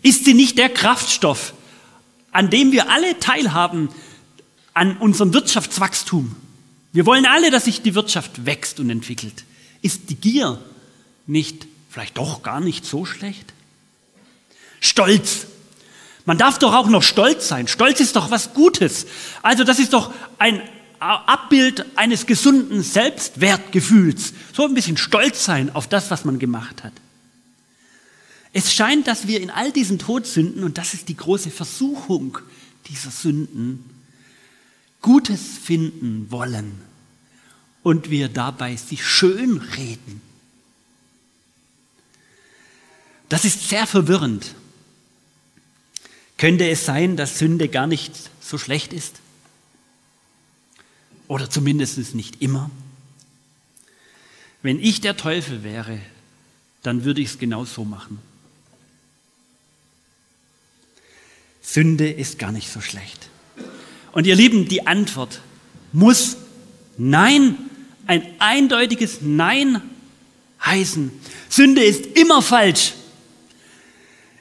Ist 0.03 0.25
sie 0.25 0.35
nicht 0.35 0.59
der 0.59 0.69
Kraftstoff, 0.69 1.55
an 2.33 2.51
dem 2.51 2.73
wir 2.73 2.91
alle 2.91 3.19
teilhaben 3.19 3.89
an 4.75 4.99
unserem 4.99 5.33
Wirtschaftswachstum. 5.33 6.37
Wir 6.93 7.07
wollen 7.07 7.25
alle, 7.25 7.51
dass 7.51 7.65
sich 7.65 7.81
die 7.81 7.95
Wirtschaft 7.95 8.45
wächst 8.45 8.79
und 8.79 8.91
entwickelt. 8.91 9.45
Ist 9.81 10.11
die 10.11 10.17
Gier 10.17 10.59
nicht 11.27 11.67
vielleicht 11.89 12.19
doch 12.19 12.43
gar 12.43 12.61
nicht 12.61 12.85
so 12.85 13.07
schlecht? 13.07 13.55
Stolz. 14.81 15.47
Man 16.27 16.37
darf 16.37 16.59
doch 16.59 16.75
auch 16.75 16.89
noch 16.89 17.03
stolz 17.03 17.49
sein. 17.49 17.69
Stolz 17.69 18.01
ist 18.01 18.17
doch 18.17 18.31
was 18.31 18.53
Gutes. 18.53 19.07
Also 19.43 19.65
das 19.65 19.79
ist 19.79 19.95
doch 19.95 20.13
ein 20.39 20.61
Abbild 21.01 21.85
eines 21.97 22.27
gesunden 22.27 22.83
Selbstwertgefühls. 22.83 24.33
So 24.53 24.65
ein 24.65 24.75
bisschen 24.75 24.97
stolz 24.97 25.45
sein 25.45 25.75
auf 25.75 25.89
das, 25.89 26.11
was 26.11 26.25
man 26.25 26.39
gemacht 26.39 26.85
hat. 26.85 26.93
Es 28.53 28.73
scheint, 28.73 29.07
dass 29.07 29.27
wir 29.27 29.41
in 29.41 29.51
all 29.51 29.71
diesen 29.71 29.99
Todsünden, 29.99 30.65
und 30.65 30.79
das 30.79 30.95
ist 30.95 31.09
die 31.09 31.17
große 31.17 31.51
Versuchung 31.51 32.39
dieser 32.89 33.11
Sünden, 33.11 33.85
Gutes 35.03 35.43
finden 35.63 36.31
wollen 36.31 36.81
und 37.83 38.11
wir 38.11 38.29
dabei 38.29 38.77
sie 38.77 38.97
schön 38.97 39.59
reden. 39.59 40.21
Das 43.29 43.45
ist 43.45 43.69
sehr 43.69 43.87
verwirrend. 43.87 44.55
Könnte 46.39 46.69
es 46.69 46.85
sein, 46.85 47.17
dass 47.17 47.39
Sünde 47.39 47.69
gar 47.69 47.87
nicht 47.87 48.13
so 48.41 48.59
schlecht 48.59 48.93
ist? 48.93 49.21
Oder 51.29 51.51
zumindest 51.51 52.15
nicht 52.15 52.43
immer? 52.43 52.71
Wenn 54.63 54.81
ich 54.81 55.01
der 55.01 55.17
Teufel 55.17 55.63
wäre, 55.63 55.99
dann 56.83 57.05
würde 57.05 57.21
ich 57.21 57.29
es 57.29 57.39
genau 57.39 57.65
so 57.65 57.85
machen. 57.85 58.19
Sünde 61.63 62.09
ist 62.09 62.39
gar 62.39 62.53
nicht 62.53 62.71
so 62.71 62.81
schlecht. 62.81 63.29
Und 64.13 64.27
ihr 64.27 64.37
Lieben, 64.37 64.69
die 64.69 64.87
Antwort 64.87 65.41
muss 65.93 66.37
Nein, 66.99 67.57
ein 68.07 68.23
eindeutiges 68.39 69.19
Nein 69.21 69.83
heißen. 70.65 71.11
Sünde 71.49 71.85
ist 71.85 72.07
immer 72.17 72.41
falsch. 72.41 72.95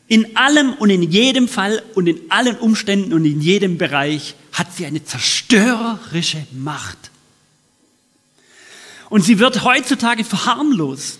In 0.07 0.37
allem 0.37 0.73
und 0.73 0.89
in 0.89 1.01
jedem 1.03 1.47
Fall 1.47 1.81
und 1.95 2.07
in 2.07 2.29
allen 2.29 2.57
Umständen 2.57 3.13
und 3.13 3.25
in 3.25 3.41
jedem 3.41 3.77
Bereich 3.77 4.35
hat 4.51 4.75
sie 4.75 4.85
eine 4.85 5.03
zerstörerische 5.03 6.45
Macht. 6.51 7.11
Und 9.09 9.23
sie 9.23 9.39
wird 9.39 9.63
heutzutage 9.63 10.23
verharmlost, 10.23 11.19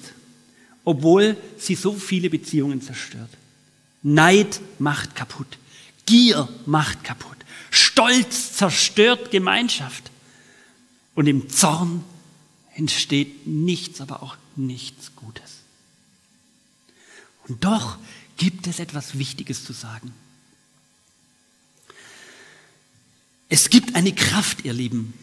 obwohl 0.84 1.38
sie 1.58 1.76
so 1.76 1.94
viele 1.94 2.30
Beziehungen 2.30 2.82
zerstört. 2.82 3.30
Neid 4.04 4.62
macht 4.78 5.16
kaputt. 5.16 5.58
Gier 6.06 6.48
macht 6.66 7.04
kaputt. 7.04 7.38
Stolz 7.72 8.54
zerstört 8.54 9.32
Gemeinschaft. 9.32 10.12
Und 11.16 11.28
im 11.28 11.50
Zorn 11.50 12.04
entsteht 12.76 13.48
nichts, 13.48 14.02
aber 14.02 14.22
auch 14.22 14.38
nichts 14.56 15.16
Gutes. 15.16 15.56
Und 17.48 17.64
doch 17.64 17.98
gibt 18.38 18.68
es 18.68 18.80
etwas 18.80 19.18
Wichtiges 19.18 19.64
zu 19.64 19.74
sagen. 19.74 20.14
Es 23.50 23.70
gibt 23.70 23.96
eine 23.96 24.14
Kraft, 24.14 24.66
ihr 24.66 24.74
Lieben. 24.74 25.14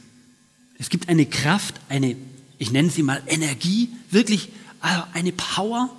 Es 0.78 0.88
gibt 0.88 1.08
eine 1.08 1.26
Kraft, 1.26 1.74
eine, 1.88 2.16
ich 2.58 2.70
nenne 2.70 2.90
sie 2.90 3.02
mal 3.02 3.22
Energie, 3.26 3.88
wirklich 4.10 4.48
äh, 4.82 5.02
eine 5.12 5.32
Power, 5.32 5.90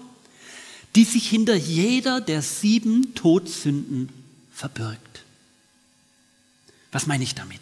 die 0.95 1.03
sich 1.03 1.29
hinter 1.29 1.55
jeder 1.55 2.21
der 2.21 2.41
sieben 2.41 3.15
Todsünden 3.15 4.09
verbirgt. 4.53 5.23
Was 6.91 7.07
meine 7.07 7.23
ich 7.23 7.35
damit? 7.35 7.59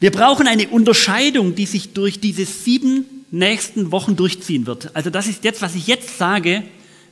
Wir 0.00 0.10
brauchen 0.10 0.46
eine 0.46 0.68
Unterscheidung, 0.68 1.54
die 1.54 1.66
sich 1.66 1.92
durch 1.92 2.20
diese 2.20 2.46
sieben 2.46 3.04
nächsten 3.30 3.92
Wochen 3.92 4.16
durchziehen 4.16 4.66
wird. 4.66 4.96
Also 4.96 5.10
das 5.10 5.26
ist 5.26 5.44
jetzt, 5.44 5.60
was 5.60 5.74
ich 5.74 5.86
jetzt 5.86 6.16
sage, 6.16 6.64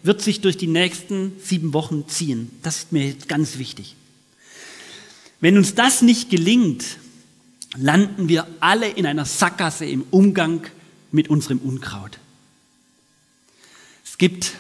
wird 0.03 0.23
sich 0.23 0.41
durch 0.41 0.57
die 0.57 0.67
nächsten 0.67 1.33
sieben 1.43 1.73
Wochen 1.73 2.09
ziehen. 2.09 2.51
Das 2.63 2.79
ist 2.79 2.93
mir 2.93 3.07
jetzt 3.07 3.29
ganz 3.29 3.59
wichtig. 3.59 3.97
Wenn 5.41 5.57
uns 5.57 5.75
das 5.75 6.03
nicht 6.03 6.31
gelingt, 6.31 6.85
landen 7.77 8.29
wir 8.29 8.47
alle 8.61 8.89
in 8.89 9.07
einer 9.07 9.25
Sackgasse 9.25 9.85
im 9.85 10.05
Umgang 10.11 10.67
mit 11.13 11.29
unserem 11.29 11.59
Unkraut. 11.59 12.19
Es 14.05 14.19
gibt 14.19 14.53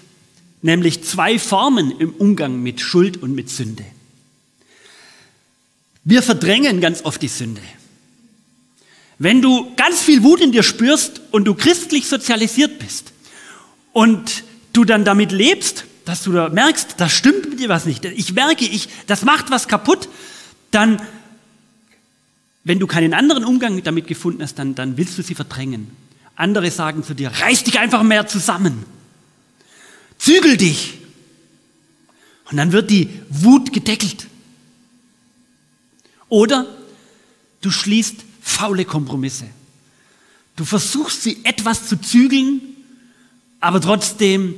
nämlich 0.62 1.02
zwei 1.04 1.38
Formen 1.38 1.90
im 1.98 2.12
Umgang 2.14 2.62
mit 2.62 2.80
Schuld 2.80 3.16
und 3.16 3.34
mit 3.34 3.48
Sünde. 3.50 3.84
Wir 6.04 6.22
verdrängen 6.22 6.80
ganz 6.80 7.04
oft 7.04 7.20
die 7.20 7.28
Sünde. 7.28 7.60
Wenn 9.18 9.42
du 9.42 9.74
ganz 9.74 10.00
viel 10.00 10.22
Wut 10.22 10.40
in 10.40 10.52
dir 10.52 10.62
spürst 10.62 11.20
und 11.32 11.44
du 11.44 11.54
christlich 11.54 12.06
sozialisiert 12.06 12.78
bist 12.78 13.12
und 13.92 14.44
du 14.72 14.84
dann 14.84 15.04
damit 15.04 15.32
lebst, 15.32 15.84
dass 16.04 16.22
du 16.22 16.32
da 16.32 16.48
merkst, 16.48 16.94
da 16.96 17.08
stimmt 17.08 17.50
mit 17.50 17.60
dir 17.60 17.68
was 17.68 17.84
nicht. 17.84 18.04
Ich 18.04 18.32
merke, 18.32 18.64
ich, 18.64 18.88
das 19.06 19.22
macht 19.22 19.50
was 19.50 19.68
kaputt, 19.68 20.08
dann, 20.70 21.02
wenn 22.64 22.78
du 22.78 22.86
keinen 22.86 23.14
anderen 23.14 23.44
Umgang 23.44 23.82
damit 23.82 24.06
gefunden 24.06 24.42
hast, 24.42 24.58
dann, 24.58 24.74
dann 24.74 24.96
willst 24.96 25.18
du 25.18 25.22
sie 25.22 25.34
verdrängen. 25.34 25.90
Andere 26.36 26.70
sagen 26.70 27.02
zu 27.02 27.14
dir, 27.14 27.30
reiß 27.30 27.64
dich 27.64 27.78
einfach 27.78 28.02
mehr 28.02 28.26
zusammen. 28.26 28.84
Zügel 30.18 30.56
dich. 30.56 30.98
Und 32.50 32.56
dann 32.56 32.72
wird 32.72 32.90
die 32.90 33.08
Wut 33.28 33.72
gedeckelt. 33.72 34.26
Oder 36.28 36.66
du 37.60 37.70
schließt 37.70 38.16
faule 38.40 38.84
Kompromisse. 38.84 39.46
Du 40.56 40.64
versuchst 40.64 41.22
sie 41.22 41.44
etwas 41.44 41.86
zu 41.86 42.00
zügeln, 42.00 42.60
aber 43.60 43.80
trotzdem 43.80 44.54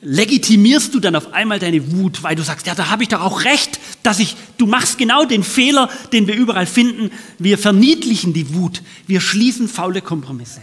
legitimierst 0.00 0.94
du 0.94 1.00
dann 1.00 1.16
auf 1.16 1.32
einmal 1.32 1.58
deine 1.58 1.92
Wut, 1.92 2.22
weil 2.22 2.36
du 2.36 2.42
sagst, 2.42 2.66
ja, 2.66 2.74
da 2.74 2.90
habe 2.90 3.02
ich 3.02 3.08
doch 3.08 3.22
auch 3.22 3.44
recht, 3.44 3.80
dass 4.02 4.18
ich, 4.18 4.36
du 4.58 4.66
machst 4.66 4.98
genau 4.98 5.24
den 5.24 5.42
Fehler, 5.42 5.88
den 6.12 6.26
wir 6.26 6.34
überall 6.34 6.66
finden. 6.66 7.10
Wir 7.38 7.56
verniedlichen 7.56 8.34
die 8.34 8.54
Wut, 8.54 8.82
wir 9.06 9.20
schließen 9.20 9.66
faule 9.66 10.02
Kompromisse. 10.02 10.60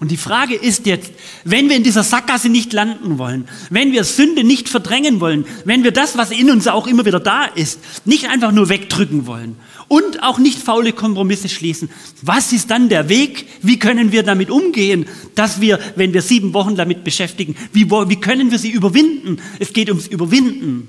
Und 0.00 0.12
die 0.12 0.16
Frage 0.16 0.54
ist 0.54 0.86
jetzt, 0.86 1.10
wenn 1.42 1.68
wir 1.68 1.74
in 1.74 1.82
dieser 1.82 2.04
Sackgasse 2.04 2.48
nicht 2.48 2.72
landen 2.72 3.18
wollen, 3.18 3.48
wenn 3.68 3.90
wir 3.90 4.04
Sünde 4.04 4.44
nicht 4.44 4.68
verdrängen 4.68 5.20
wollen, 5.20 5.44
wenn 5.64 5.82
wir 5.82 5.90
das, 5.90 6.16
was 6.16 6.30
in 6.30 6.50
uns 6.50 6.68
auch 6.68 6.86
immer 6.86 7.04
wieder 7.04 7.18
da 7.18 7.44
ist, 7.44 7.80
nicht 8.04 8.28
einfach 8.28 8.52
nur 8.52 8.68
wegdrücken 8.68 9.26
wollen 9.26 9.56
und 9.88 10.22
auch 10.22 10.38
nicht 10.38 10.62
faule 10.62 10.92
Kompromisse 10.92 11.48
schließen, 11.48 11.90
was 12.22 12.52
ist 12.52 12.70
dann 12.70 12.88
der 12.88 13.08
Weg? 13.08 13.48
Wie 13.60 13.80
können 13.80 14.12
wir 14.12 14.22
damit 14.22 14.50
umgehen, 14.50 15.06
dass 15.34 15.60
wir, 15.60 15.80
wenn 15.96 16.12
wir 16.12 16.22
sieben 16.22 16.54
Wochen 16.54 16.76
damit 16.76 17.02
beschäftigen, 17.02 17.56
wie, 17.72 17.90
wie 17.90 18.20
können 18.20 18.52
wir 18.52 18.60
sie 18.60 18.70
überwinden? 18.70 19.42
Es 19.58 19.72
geht 19.72 19.88
ums 19.88 20.06
Überwinden 20.06 20.86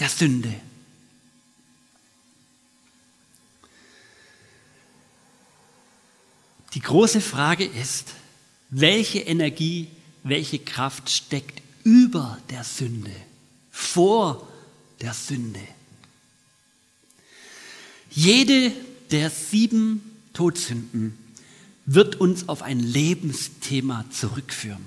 der 0.00 0.08
Sünde. 0.08 0.52
Die 6.74 6.80
große 6.80 7.20
Frage 7.20 7.64
ist, 7.64 8.14
welche 8.70 9.20
Energie, 9.20 9.88
welche 10.22 10.58
Kraft 10.58 11.10
steckt 11.10 11.62
über 11.84 12.38
der 12.50 12.64
Sünde, 12.64 13.12
vor 13.70 14.48
der 15.00 15.14
Sünde? 15.14 15.60
Jede 18.10 18.72
der 19.10 19.30
sieben 19.30 20.02
Todsünden 20.32 21.18
wird 21.86 22.20
uns 22.20 22.48
auf 22.48 22.62
ein 22.62 22.80
Lebensthema 22.80 24.04
zurückführen. 24.10 24.84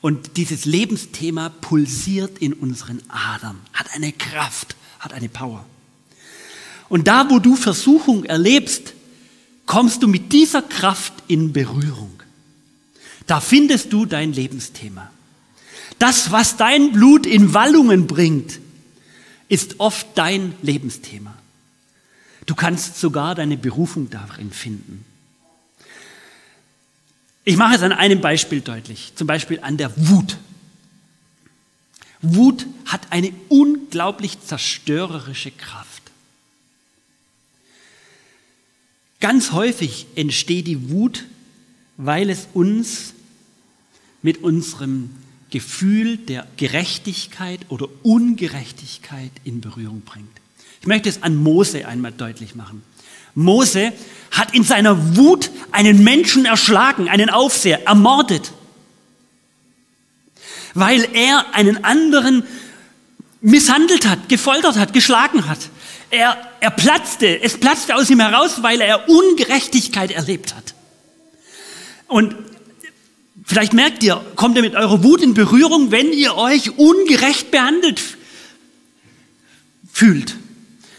Und 0.00 0.36
dieses 0.36 0.66
Lebensthema 0.66 1.48
pulsiert 1.48 2.38
in 2.38 2.52
unseren 2.52 3.02
Adern, 3.08 3.58
hat 3.72 3.94
eine 3.94 4.12
Kraft, 4.12 4.76
hat 4.98 5.12
eine 5.12 5.28
Power. 5.28 5.64
Und 6.88 7.08
da, 7.08 7.30
wo 7.30 7.38
du 7.38 7.56
Versuchung 7.56 8.24
erlebst, 8.24 8.92
kommst 9.66 10.02
du 10.02 10.08
mit 10.08 10.32
dieser 10.32 10.62
Kraft 10.62 11.14
in 11.26 11.52
Berührung. 11.52 12.22
Da 13.26 13.40
findest 13.40 13.92
du 13.92 14.06
dein 14.06 14.32
Lebensthema. 14.32 15.10
Das, 15.98 16.30
was 16.30 16.56
dein 16.56 16.92
Blut 16.92 17.26
in 17.26 17.54
Wallungen 17.54 18.06
bringt, 18.06 18.60
ist 19.48 19.80
oft 19.80 20.06
dein 20.14 20.54
Lebensthema. 20.62 21.34
Du 22.46 22.54
kannst 22.54 23.00
sogar 23.00 23.34
deine 23.34 23.56
Berufung 23.56 24.10
darin 24.10 24.50
finden. 24.50 25.04
Ich 27.44 27.56
mache 27.56 27.76
es 27.76 27.82
an 27.82 27.92
einem 27.92 28.20
Beispiel 28.20 28.60
deutlich, 28.60 29.12
zum 29.14 29.26
Beispiel 29.26 29.60
an 29.60 29.76
der 29.76 29.92
Wut. 29.96 30.38
Wut 32.22 32.66
hat 32.86 33.12
eine 33.12 33.32
unglaublich 33.48 34.40
zerstörerische 34.40 35.50
Kraft. 35.50 36.02
Ganz 39.20 39.52
häufig 39.52 40.06
entsteht 40.16 40.66
die 40.66 40.90
Wut, 40.90 41.24
weil 41.96 42.30
es 42.30 42.48
uns 42.54 43.13
mit 44.24 44.42
unserem 44.42 45.10
Gefühl 45.50 46.16
der 46.16 46.46
Gerechtigkeit 46.56 47.60
oder 47.68 47.86
Ungerechtigkeit 48.02 49.30
in 49.44 49.60
Berührung 49.60 50.00
bringt. 50.00 50.30
Ich 50.80 50.86
möchte 50.86 51.10
es 51.10 51.22
an 51.22 51.36
Mose 51.36 51.86
einmal 51.86 52.10
deutlich 52.10 52.54
machen. 52.54 52.82
Mose 53.34 53.92
hat 54.30 54.54
in 54.54 54.64
seiner 54.64 55.16
Wut 55.16 55.50
einen 55.72 56.02
Menschen 56.02 56.46
erschlagen, 56.46 57.10
einen 57.10 57.28
Aufseher, 57.28 57.86
ermordet, 57.86 58.52
weil 60.72 61.06
er 61.12 61.54
einen 61.54 61.84
anderen 61.84 62.44
misshandelt 63.42 64.08
hat, 64.08 64.30
gefoltert 64.30 64.78
hat, 64.78 64.94
geschlagen 64.94 65.46
hat. 65.46 65.58
Er, 66.10 66.38
er 66.60 66.70
platzte, 66.70 67.42
es 67.42 67.58
platzte 67.58 67.94
aus 67.94 68.08
ihm 68.08 68.20
heraus, 68.20 68.62
weil 68.62 68.80
er 68.80 69.06
Ungerechtigkeit 69.06 70.12
erlebt 70.12 70.54
hat. 70.54 70.74
Und 72.08 72.34
vielleicht 73.44 73.72
merkt 73.72 74.02
ihr, 74.02 74.24
kommt 74.36 74.56
ihr 74.56 74.62
mit 74.62 74.74
eurer 74.74 75.02
Wut 75.04 75.22
in 75.22 75.34
Berührung, 75.34 75.90
wenn 75.90 76.12
ihr 76.12 76.34
euch 76.34 76.78
ungerecht 76.78 77.50
behandelt 77.50 78.00
fühlt. 79.92 80.36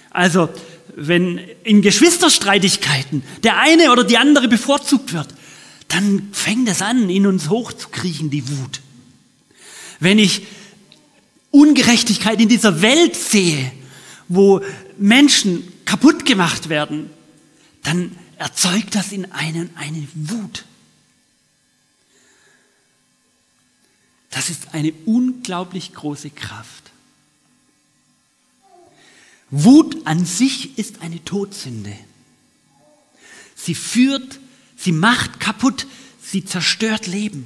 Also, 0.10 0.49
wenn 0.95 1.39
in 1.63 1.81
Geschwisterstreitigkeiten 1.81 3.23
der 3.43 3.60
eine 3.60 3.91
oder 3.91 4.05
die 4.05 4.17
andere 4.17 4.47
bevorzugt 4.47 5.12
wird, 5.12 5.27
dann 5.89 6.29
fängt 6.31 6.69
es 6.69 6.81
an, 6.81 7.10
in 7.10 7.27
uns 7.27 7.49
hochzukriechen, 7.49 8.29
die 8.29 8.47
Wut. 8.47 8.81
Wenn 9.99 10.19
ich 10.19 10.43
Ungerechtigkeit 11.51 12.41
in 12.41 12.49
dieser 12.49 12.81
Welt 12.81 13.15
sehe, 13.15 13.71
wo 14.27 14.62
Menschen 14.97 15.67
kaputt 15.86 16.25
gemacht 16.25 16.69
werden, 16.69 17.10
dann 17.84 18.12
erzeugt 18.38 18.95
das 18.95 19.12
in 19.12 19.31
einen 19.31 19.69
eine 19.75 20.08
Wut. 20.15 20.65
Das 24.36 24.50
ist 24.50 24.74
eine 24.74 24.91
unglaublich 25.06 25.93
große 25.93 26.30
Kraft. 26.30 26.91
Wut 29.50 30.06
an 30.06 30.26
sich 30.26 30.78
ist 30.78 31.02
eine 31.02 31.24
Todsünde. 31.24 31.95
Sie 33.56 33.76
führt, 33.76 34.41
sie 34.76 34.91
macht 34.91 35.39
kaputt, 35.39 35.88
sie 36.21 36.43
zerstört 36.43 37.08
Leben. 37.08 37.45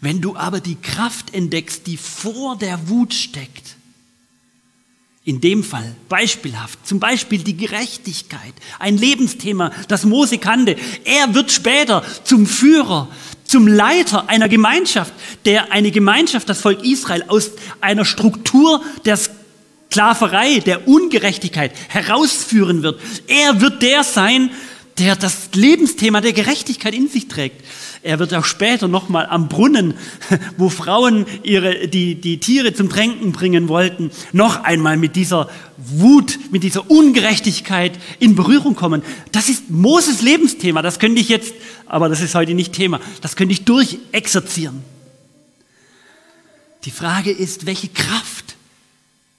Wenn 0.00 0.20
du 0.20 0.36
aber 0.36 0.58
die 0.58 0.74
Kraft 0.74 1.32
entdeckst, 1.32 1.86
die 1.86 1.96
vor 1.96 2.58
der 2.58 2.88
Wut 2.88 3.14
steckt, 3.14 3.76
in 5.24 5.40
dem 5.40 5.62
Fall 5.62 5.94
beispielhaft, 6.08 6.84
zum 6.84 6.98
Beispiel 6.98 7.44
die 7.44 7.56
Gerechtigkeit, 7.56 8.54
ein 8.80 8.98
Lebensthema, 8.98 9.70
das 9.86 10.04
Mose 10.04 10.38
kannte. 10.38 10.76
Er 11.04 11.32
wird 11.32 11.52
später 11.52 12.04
zum 12.24 12.44
Führer, 12.46 13.08
zum 13.54 13.68
Leiter 13.68 14.28
einer 14.28 14.48
Gemeinschaft, 14.48 15.12
der 15.44 15.70
eine 15.70 15.92
Gemeinschaft, 15.92 16.48
das 16.48 16.60
Volk 16.60 16.84
Israel, 16.84 17.22
aus 17.28 17.52
einer 17.80 18.04
Struktur 18.04 18.82
der 19.04 19.16
Sklaverei, 19.16 20.58
der 20.58 20.88
Ungerechtigkeit 20.88 21.70
herausführen 21.86 22.82
wird. 22.82 23.00
Er 23.28 23.60
wird 23.60 23.80
der 23.80 24.02
sein, 24.02 24.50
der 24.98 25.14
das 25.14 25.50
Lebensthema 25.52 26.20
der 26.20 26.32
Gerechtigkeit 26.32 26.94
in 26.94 27.06
sich 27.06 27.28
trägt. 27.28 27.64
Er 28.04 28.18
wird 28.18 28.34
auch 28.34 28.44
später 28.44 28.86
nochmal 28.86 29.24
am 29.24 29.48
Brunnen, 29.48 29.94
wo 30.58 30.68
Frauen 30.68 31.24
ihre, 31.42 31.88
die, 31.88 32.16
die 32.16 32.38
Tiere 32.38 32.74
zum 32.74 32.90
Tränken 32.90 33.32
bringen 33.32 33.66
wollten, 33.68 34.10
noch 34.32 34.62
einmal 34.62 34.98
mit 34.98 35.16
dieser 35.16 35.48
Wut, 35.78 36.38
mit 36.50 36.64
dieser 36.64 36.90
Ungerechtigkeit 36.90 37.98
in 38.20 38.34
Berührung 38.34 38.76
kommen. 38.76 39.02
Das 39.32 39.48
ist 39.48 39.70
Moses 39.70 40.20
Lebensthema. 40.20 40.82
Das 40.82 40.98
könnte 40.98 41.18
ich 41.18 41.30
jetzt, 41.30 41.54
aber 41.86 42.10
das 42.10 42.20
ist 42.20 42.34
heute 42.34 42.52
nicht 42.52 42.74
Thema, 42.74 43.00
das 43.22 43.36
könnte 43.36 43.54
ich 43.54 43.64
durchexerzieren. 43.64 44.84
Die 46.84 46.90
Frage 46.90 47.30
ist, 47.30 47.64
welche 47.64 47.88
Kraft, 47.88 48.56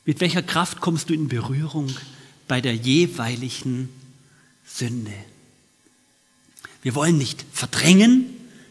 mit 0.05 0.21
welcher 0.21 0.41
Kraft 0.41 0.81
kommst 0.81 1.11
du 1.11 1.13
in 1.13 1.27
Berührung 1.27 1.95
bei 2.47 2.61
der 2.61 2.73
jeweiligen 2.73 3.89
Sünde? 4.65 5.13
Wir 6.81 6.95
wollen 6.95 7.19
nicht 7.19 7.45
verdrängen, 7.53 8.25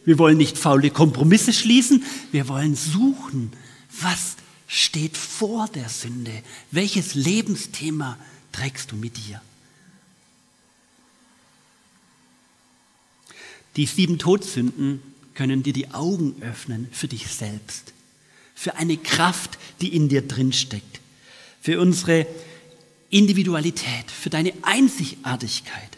wir 0.05 0.19
wollen 0.19 0.37
nicht 0.37 0.59
faule 0.59 0.90
Kompromisse 0.90 1.53
schließen, 1.53 2.05
wir 2.33 2.49
wollen 2.49 2.77
suchen, 2.77 3.53
was 4.01 4.37
steht 4.67 5.17
vor 5.17 5.69
der 5.69 5.88
Sünde, 5.88 6.33
welches 6.71 7.14
Lebensthema 7.14 8.19
trägst 8.53 8.93
du 8.93 8.97
mit 8.97 9.17
dir. 9.17 9.40
Die 13.77 13.87
sieben 13.87 14.19
Todsünden 14.19 15.03
können 15.35 15.62
dir 15.62 15.73
die 15.73 15.90
Augen 15.90 16.37
öffnen 16.43 16.88
für 16.93 17.09
dich 17.09 17.27
selbst, 17.27 17.93
für 18.55 18.77
eine 18.77 18.97
Kraft, 18.97 19.59
die 19.81 19.95
in 19.95 20.09
dir 20.09 20.23
drin 20.23 20.53
steckt, 20.53 21.01
für 21.61 21.81
unsere 21.81 22.27
Individualität, 23.11 24.11
für 24.11 24.31
deine 24.31 24.53
Einzigartigkeit. 24.62 25.90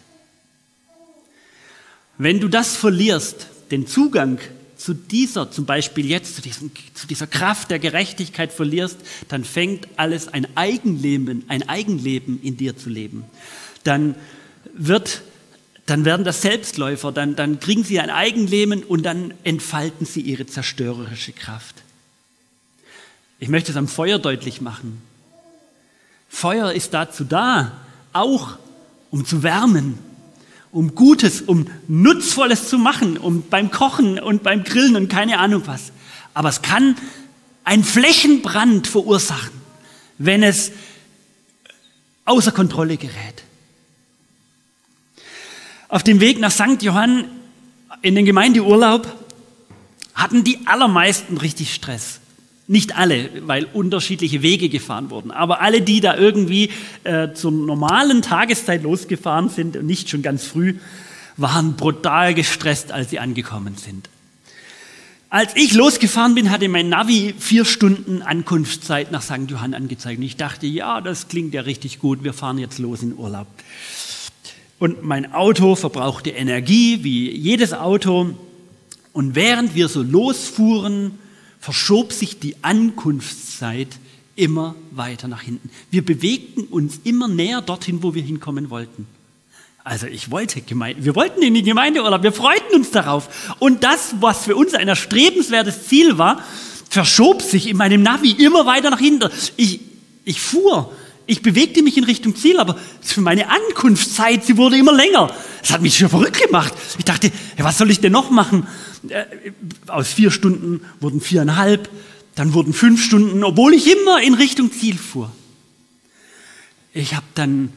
Wenn 2.19 2.41
du 2.41 2.49
das 2.49 2.77
verlierst, 2.77 3.47
den 3.71 3.87
Zugang 3.87 4.39
zu 4.77 4.95
dieser, 4.95 5.51
zum 5.51 5.65
Beispiel 5.65 6.07
jetzt, 6.07 6.37
zu, 6.37 6.43
diesem, 6.43 6.71
zu 6.95 7.07
dieser 7.07 7.27
Kraft 7.27 7.71
der 7.71 7.79
Gerechtigkeit 7.79 8.53
verlierst, 8.53 8.99
dann 9.29 9.45
fängt 9.45 9.89
alles 9.97 10.29
ein 10.29 10.47
Eigenleben, 10.57 11.45
ein 11.49 11.69
Eigenleben 11.69 12.41
in 12.43 12.57
dir 12.57 12.77
zu 12.77 12.91
leben. 12.91 13.25
Dann 13.85 14.15
wird, 14.75 15.23
dann 15.87 16.05
werden 16.05 16.25
das 16.25 16.43
Selbstläufer, 16.43 17.11
dann, 17.11 17.37
dann 17.37 17.59
kriegen 17.59 17.85
sie 17.85 18.01
ein 18.01 18.11
Eigenleben 18.11 18.83
und 18.83 19.05
dann 19.05 19.33
entfalten 19.45 20.07
sie 20.07 20.21
ihre 20.21 20.47
zerstörerische 20.47 21.33
Kraft. 21.33 21.77
Ich 23.39 23.49
möchte 23.49 23.71
es 23.71 23.77
am 23.77 23.89
Feuer 23.89 24.19
deutlich 24.19 24.61
machen. 24.61 25.01
Feuer 26.29 26.73
ist 26.73 26.93
dazu 26.95 27.25
da, 27.25 27.73
auch 28.13 28.57
um 29.11 29.25
zu 29.25 29.43
wärmen, 29.43 29.99
um 30.77 30.95
Gutes, 30.95 31.41
um 31.41 31.69
Nutzvolles 31.89 32.69
zu 32.69 32.77
machen, 32.77 33.17
um 33.17 33.43
beim 33.49 33.71
Kochen 33.71 34.19
und 34.19 34.43
beim 34.43 34.63
Grillen 34.63 34.95
und 34.95 35.09
keine 35.09 35.39
Ahnung 35.39 35.63
was. 35.65 35.91
Aber 36.35 36.51
es 36.51 36.61
kann 36.61 36.97
einen 37.65 37.83
Flächenbrand 37.83 38.87
verursachen, 38.87 39.59
wenn 40.19 40.43
es 40.43 40.73
außer 42.27 42.53
Kontrolle 42.53 42.99
gerät. 42.99 43.43
Auf 45.89 46.03
dem 46.03 46.21
Weg 46.21 46.41
nach 46.41 46.53
St. 46.53 46.83
Johann 46.83 47.25
in 48.03 48.15
den 48.15 48.27
Gemeindeurlaub 48.27 49.11
hatten 50.13 50.45
die 50.45 50.67
allermeisten 50.67 51.39
richtig 51.39 51.73
Stress. 51.73 52.21
Nicht 52.69 52.97
alle, 52.97 53.31
weil 53.47 53.65
unterschiedliche 53.65 54.43
Wege 54.43 54.69
gefahren 54.69 55.11
wurden, 55.11 55.31
aber 55.31 55.61
alle, 55.61 55.83
die 55.83 56.01
da 56.01 56.17
irgendwie 56.17 56.71
äh, 57.05 57.33
zur 57.33 57.53
normalen 57.53 58.23
Tageszeit 58.23 58.83
losgefahren 58.83 59.49
sind 59.49 59.77
und 59.77 59.87
nicht 59.87 60.11
schon 60.11 60.23
ganz 60.23 60.45
früh, 60.45 60.75
waren 61.37 61.75
brutal 61.77 62.35
gestresst, 62.35 62.91
als 62.91 63.11
sie 63.11 63.21
angekommen 63.21 63.77
sind. 63.77 64.09
Als 65.29 65.55
ich 65.55 65.75
losgefahren 65.75 66.35
bin, 66.35 66.51
hatte 66.51 66.69
mein 66.69 66.89
Navi 66.89 67.35
vier 67.39 67.65
Stunden 67.65 68.23
Ankunftszeit 68.23 69.13
nach 69.13 69.23
St. 69.23 69.49
Johann 69.51 69.75
angezeigt. 69.75 70.19
Und 70.19 70.25
ich 70.25 70.37
dachte, 70.37 70.67
ja, 70.67 71.01
das 71.01 71.29
klingt 71.29 71.53
ja 71.53 71.63
richtig 71.63 71.99
gut, 71.99 72.25
wir 72.25 72.33
fahren 72.33 72.59
jetzt 72.59 72.79
los 72.79 73.03
in 73.03 73.17
Urlaub. 73.17 73.47
Und 74.79 75.03
mein 75.03 75.33
Auto 75.33 75.75
verbrauchte 75.75 76.31
Energie, 76.31 77.03
wie 77.03 77.31
jedes 77.31 77.73
Auto. 77.73 78.35
Und 79.13 79.35
während 79.35 79.75
wir 79.75 79.89
so 79.89 80.03
losfuhren, 80.03 81.19
verschob 81.67 82.13
sich 82.13 82.39
die 82.39 82.55
Ankunftszeit 82.63 83.89
immer 84.37 84.77
weiter 84.93 85.27
nach 85.27 85.43
hinten. 85.43 85.69
Wir 85.91 86.05
bewegten 86.05 86.63
uns 86.67 87.01
immer 87.03 87.27
näher 87.27 87.61
dorthin, 87.61 88.05
wo 88.05 88.15
wir 88.15 88.23
hinkommen 88.23 88.71
wollten. 88.71 89.09
Also 89.83 90.07
ich 90.07 90.31
wollte 90.31 90.61
Gemeinde, 90.61 91.05
wir 91.05 91.17
wollten 91.17 91.43
in 91.43 91.55
die 91.55 91.65
Gemeindeurlaub, 91.65 92.23
wir 92.23 92.31
freuten 92.31 92.73
uns 92.77 92.93
darauf. 92.93 93.57
Und 93.59 93.83
das, 93.83 94.15
was 94.21 94.45
für 94.45 94.55
uns 94.55 94.75
ein 94.75 94.87
erstrebenswertes 94.87 95.89
Ziel 95.89 96.19
war, 96.19 96.41
verschob 96.89 97.43
sich 97.43 97.67
in 97.67 97.77
meinem 97.77 98.01
Navi 98.01 98.31
immer 98.31 98.65
weiter 98.65 98.91
nach 98.91 99.01
hinten. 99.01 99.29
Ich, 99.57 99.81
ich 100.25 100.41
fuhr, 100.41 100.93
ich 101.27 101.43
bewegte 101.43 101.83
mich 101.83 101.97
in 101.97 102.05
Richtung 102.05 102.37
Ziel, 102.37 102.61
aber 102.61 102.79
für 103.01 103.23
meine 103.23 103.49
Ankunftszeit, 103.51 104.45
sie 104.45 104.57
wurde 104.57 104.77
immer 104.77 104.93
länger. 104.93 105.35
Das 105.63 105.73
hat 105.73 105.83
mich 105.83 105.99
schon 105.99 106.11
verrückt 106.11 106.41
gemacht. 106.41 106.73
Ich 106.97 107.05
dachte, 107.05 107.33
was 107.59 107.77
soll 107.77 107.91
ich 107.91 107.99
denn 107.99 108.13
noch 108.13 108.31
machen? 108.31 108.69
Äh, 109.09 109.53
aus 109.87 110.13
vier 110.13 110.31
Stunden 110.31 110.81
wurden 111.01 111.21
viereinhalb, 111.21 111.89
dann 112.35 112.53
wurden 112.53 112.73
fünf 112.73 113.03
Stunden, 113.03 113.45
obwohl 113.45 113.75
ich 113.75 113.91
immer 113.91 114.23
in 114.23 114.35
Richtung 114.35 114.73
Ziel 114.73 114.97
fuhr. 114.97 115.33
Ich 116.93 117.15
habe 117.15 117.27
dann 117.35 117.73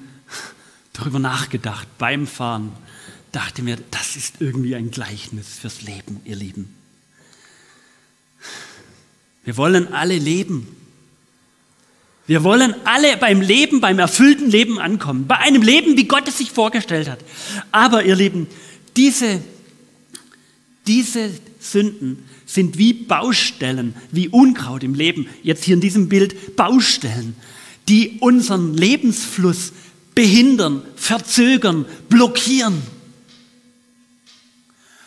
darüber 0.93 1.19
nachgedacht 1.19 1.87
beim 1.97 2.27
Fahren, 2.27 2.71
dachte 3.31 3.61
mir, 3.61 3.77
das 3.91 4.15
ist 4.15 4.35
irgendwie 4.39 4.75
ein 4.75 4.91
Gleichnis 4.91 5.59
fürs 5.59 5.81
Leben, 5.81 6.21
ihr 6.25 6.35
Lieben. 6.35 6.75
Wir 9.43 9.57
wollen 9.57 9.93
alle 9.93 10.17
leben. 10.17 10.75
Wir 12.27 12.43
wollen 12.43 12.75
alle 12.85 13.17
beim 13.17 13.41
Leben, 13.41 13.81
beim 13.81 13.97
erfüllten 13.97 14.51
Leben 14.51 14.77
ankommen, 14.77 15.25
bei 15.25 15.37
einem 15.37 15.63
Leben, 15.63 15.97
wie 15.97 16.03
Gott 16.03 16.27
es 16.27 16.37
sich 16.37 16.51
vorgestellt 16.51 17.09
hat. 17.09 17.19
Aber 17.71 18.03
ihr 18.03 18.15
Lieben, 18.15 18.47
diese 18.95 19.41
Diese 20.89 21.29
Sünden 21.59 22.23
sind 22.47 22.79
wie 22.79 22.93
Baustellen, 22.93 23.93
wie 24.11 24.27
Unkraut 24.27 24.83
im 24.83 24.95
Leben, 24.95 25.27
jetzt 25.43 25.63
hier 25.63 25.75
in 25.75 25.81
diesem 25.81 26.09
Bild 26.09 26.55
Baustellen, 26.55 27.35
die 27.87 28.17
unseren 28.21 28.73
Lebensfluss 28.73 29.71
behindern, 30.15 30.81
verzögern, 30.95 31.85
blockieren. 32.09 32.81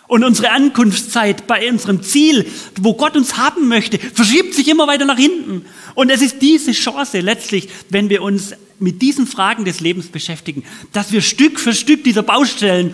Und 0.06 0.22
unsere 0.22 0.52
Ankunftszeit 0.52 1.48
bei 1.48 1.68
unserem 1.68 2.04
Ziel, 2.04 2.46
wo 2.80 2.94
Gott 2.94 3.16
uns 3.16 3.36
haben 3.36 3.66
möchte, 3.66 3.98
verschiebt 3.98 4.54
sich 4.54 4.68
immer 4.68 4.86
weiter 4.86 5.04
nach 5.04 5.18
hinten. 5.18 5.64
Und 5.96 6.10
es 6.10 6.22
ist 6.22 6.40
diese 6.42 6.70
Chance 6.70 7.18
letztlich, 7.18 7.68
wenn 7.88 8.08
wir 8.08 8.22
uns 8.22 8.52
mit 8.78 9.02
diesen 9.02 9.26
Fragen 9.26 9.64
des 9.64 9.80
Lebens 9.80 10.06
beschäftigen, 10.06 10.62
dass 10.92 11.10
wir 11.10 11.22
Stück 11.22 11.58
für 11.58 11.74
Stück 11.74 12.04
dieser 12.04 12.22
Baustellen 12.22 12.92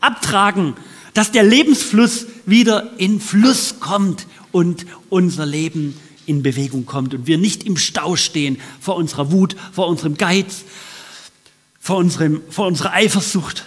abtragen, 0.00 0.74
dass 1.18 1.32
der 1.32 1.42
Lebensfluss 1.42 2.26
wieder 2.46 2.92
in 2.96 3.20
Fluss 3.20 3.80
kommt 3.80 4.28
und 4.52 4.86
unser 5.10 5.46
Leben 5.46 5.98
in 6.26 6.44
Bewegung 6.44 6.86
kommt 6.86 7.12
und 7.12 7.26
wir 7.26 7.38
nicht 7.38 7.64
im 7.64 7.76
Stau 7.76 8.14
stehen 8.14 8.60
vor 8.80 8.94
unserer 8.94 9.32
Wut, 9.32 9.56
vor 9.72 9.88
unserem 9.88 10.16
Geiz, 10.16 10.62
vor, 11.80 11.96
unserem, 11.96 12.40
vor 12.50 12.68
unserer 12.68 12.92
Eifersucht, 12.92 13.64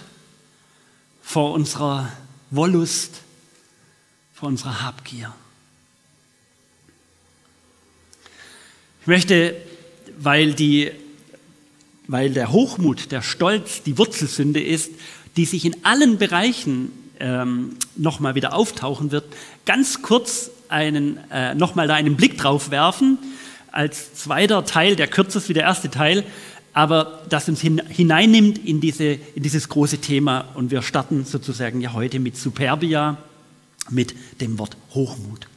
vor 1.22 1.52
unserer 1.52 2.10
Wollust, 2.52 3.20
vor 4.34 4.48
unserer 4.48 4.82
Habgier. 4.84 5.36
Ich 9.02 9.08
möchte, 9.08 9.58
weil, 10.18 10.54
die, 10.54 10.92
weil 12.08 12.30
der 12.30 12.54
Hochmut, 12.54 13.12
der 13.12 13.22
Stolz 13.22 13.84
die 13.84 13.98
Wurzelsünde 13.98 14.64
ist, 14.64 14.92
die 15.36 15.44
sich 15.44 15.66
in 15.66 15.84
allen 15.84 16.18
Bereichen 16.18 16.94
ähm, 17.22 17.78
nochmal 17.96 18.36
wieder 18.36 18.54
auftauchen 18.54 19.12
wird, 19.12 19.26
ganz 19.66 20.02
kurz 20.02 20.52
einen, 20.70 21.20
äh, 21.32 21.54
nochmal 21.54 21.88
da 21.88 21.96
einen 21.96 22.16
Blick 22.16 22.38
drauf 22.38 22.72
werfen, 22.72 23.18
als 23.72 24.14
zweiter 24.16 24.66
Teil, 24.66 24.96
der 24.96 25.08
kürzer 25.08 25.40
ist 25.40 25.50
wie 25.50 25.54
der 25.54 25.64
erste 25.64 25.90
Teil, 25.90 26.26
aber 26.74 27.24
das 27.30 27.50
uns 27.50 27.62
hineinnimmt 27.62 28.58
in, 28.58 28.82
diese, 28.82 29.18
in 29.36 29.44
dieses 29.44 29.70
große 29.70 30.00
Thema. 30.00 30.46
Und 30.56 30.72
wir 30.72 30.82
starten 30.82 31.26
sozusagen 31.26 31.82
ja 31.82 31.94
heute 31.94 32.20
mit 32.20 32.38
Superbia, 32.38 33.18
mit 33.90 34.14
dem 34.40 34.58
Wort 34.58 34.78
Hochmut. 34.94 35.48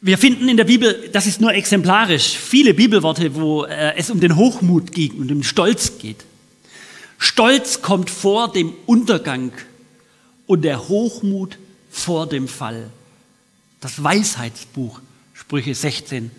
Wir 0.00 0.18
finden 0.18 0.48
in 0.48 0.56
der 0.56 0.64
Bibel, 0.64 1.08
das 1.12 1.26
ist 1.26 1.40
nur 1.40 1.52
exemplarisch, 1.52 2.36
viele 2.36 2.74
Bibelworte, 2.74 3.34
wo 3.34 3.64
äh, 3.64 3.94
es 3.96 4.10
um 4.10 4.20
den 4.20 4.36
Hochmut 4.36 4.92
geht 4.92 5.12
und 5.12 5.22
um 5.22 5.28
den 5.28 5.42
Stolz 5.42 5.98
geht. 5.98 6.24
Stolz 7.18 7.82
kommt 7.82 8.10
vor 8.10 8.52
dem 8.52 8.72
Untergang 8.84 9.52
und 10.46 10.62
der 10.62 10.88
Hochmut 10.88 11.58
vor 11.90 12.28
dem 12.28 12.48
Fall. 12.48 12.90
Das 13.80 14.02
Weisheitsbuch, 14.02 15.00
Sprüche 15.34 15.74
16, 15.74 16.30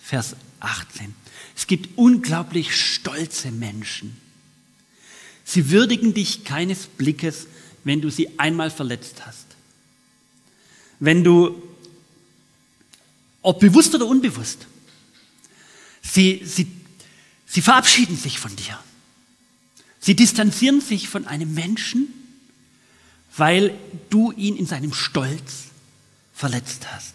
Vers 0.00 0.36
18. 0.60 1.14
Es 1.56 1.66
gibt 1.66 1.98
unglaublich 1.98 2.74
stolze 2.74 3.50
Menschen. 3.50 4.16
Sie 5.44 5.70
würdigen 5.70 6.14
dich 6.14 6.44
keines 6.44 6.86
Blickes, 6.86 7.46
wenn 7.84 8.00
du 8.00 8.10
sie 8.10 8.38
einmal 8.38 8.70
verletzt 8.70 9.26
hast. 9.26 9.46
Wenn 11.00 11.24
du, 11.24 11.62
ob 13.42 13.60
bewusst 13.60 13.94
oder 13.94 14.06
unbewusst, 14.06 14.66
sie, 16.02 16.42
sie, 16.44 16.66
sie 17.46 17.62
verabschieden 17.62 18.16
sich 18.16 18.38
von 18.38 18.54
dir. 18.56 18.78
Sie 20.00 20.14
distanzieren 20.14 20.80
sich 20.80 21.08
von 21.08 21.26
einem 21.26 21.54
Menschen, 21.54 22.08
weil 23.36 23.74
du 24.10 24.32
ihn 24.32 24.56
in 24.56 24.66
seinem 24.66 24.92
Stolz 24.92 25.68
verletzt 26.32 26.86
hast. 26.92 27.14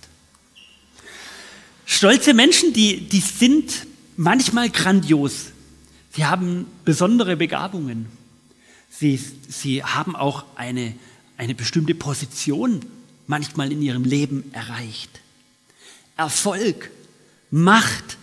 Stolze 1.86 2.34
Menschen, 2.34 2.74
die, 2.74 3.08
die 3.08 3.20
sind 3.20 3.86
manchmal 4.18 4.70
grandios. 4.70 5.52
Sie 6.12 6.26
haben 6.26 6.68
besondere 6.86 7.36
Begabungen. 7.36 8.08
Sie, 8.90 9.20
sie 9.48 9.84
haben 9.84 10.16
auch 10.16 10.46
eine, 10.56 10.94
eine 11.38 11.56
bestimmte 11.56 11.96
Position 11.96 12.86
manchmal 13.28 13.72
in 13.72 13.82
ihrem 13.82 14.04
Leben 14.04 14.52
erreicht. 14.54 15.22
Erfolg, 16.18 16.92
Macht, 17.50 18.18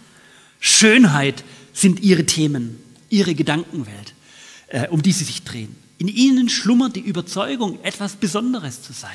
Schönheit 0.61 1.45
sind 1.73 2.01
ihre 2.01 2.27
Themen, 2.27 2.79
ihre 3.09 3.35
Gedankenwelt, 3.35 4.15
äh, 4.69 4.89
um 4.89 5.03
die 5.03 5.13
sie 5.13 5.25
sich 5.25 5.43
drehen. 5.43 5.75
In 6.01 6.09
ihnen 6.09 6.49
schlummert 6.49 6.97
die 6.97 7.01
Überzeugung, 7.01 7.79
etwas 7.85 8.17
Besonderes 8.17 8.83
zu 8.83 8.95
sein. 8.95 9.11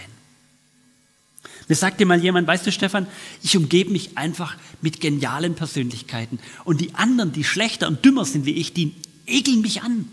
Mir 1.67 1.73
sagte 1.73 2.05
mal 2.05 2.21
jemand, 2.21 2.47
weißt 2.47 2.67
du 2.67 2.71
Stefan, 2.71 3.07
ich 3.41 3.57
umgebe 3.57 3.91
mich 3.91 4.19
einfach 4.19 4.55
mit 4.81 5.01
genialen 5.01 5.55
Persönlichkeiten 5.55 6.37
und 6.63 6.81
die 6.81 6.93
anderen, 6.93 7.31
die 7.31 7.43
schlechter 7.43 7.87
und 7.87 8.05
dümmer 8.05 8.23
sind 8.23 8.45
wie 8.45 8.53
ich, 8.53 8.73
die 8.73 8.93
ekeln 9.25 9.61
mich 9.61 9.81
an. 9.81 10.07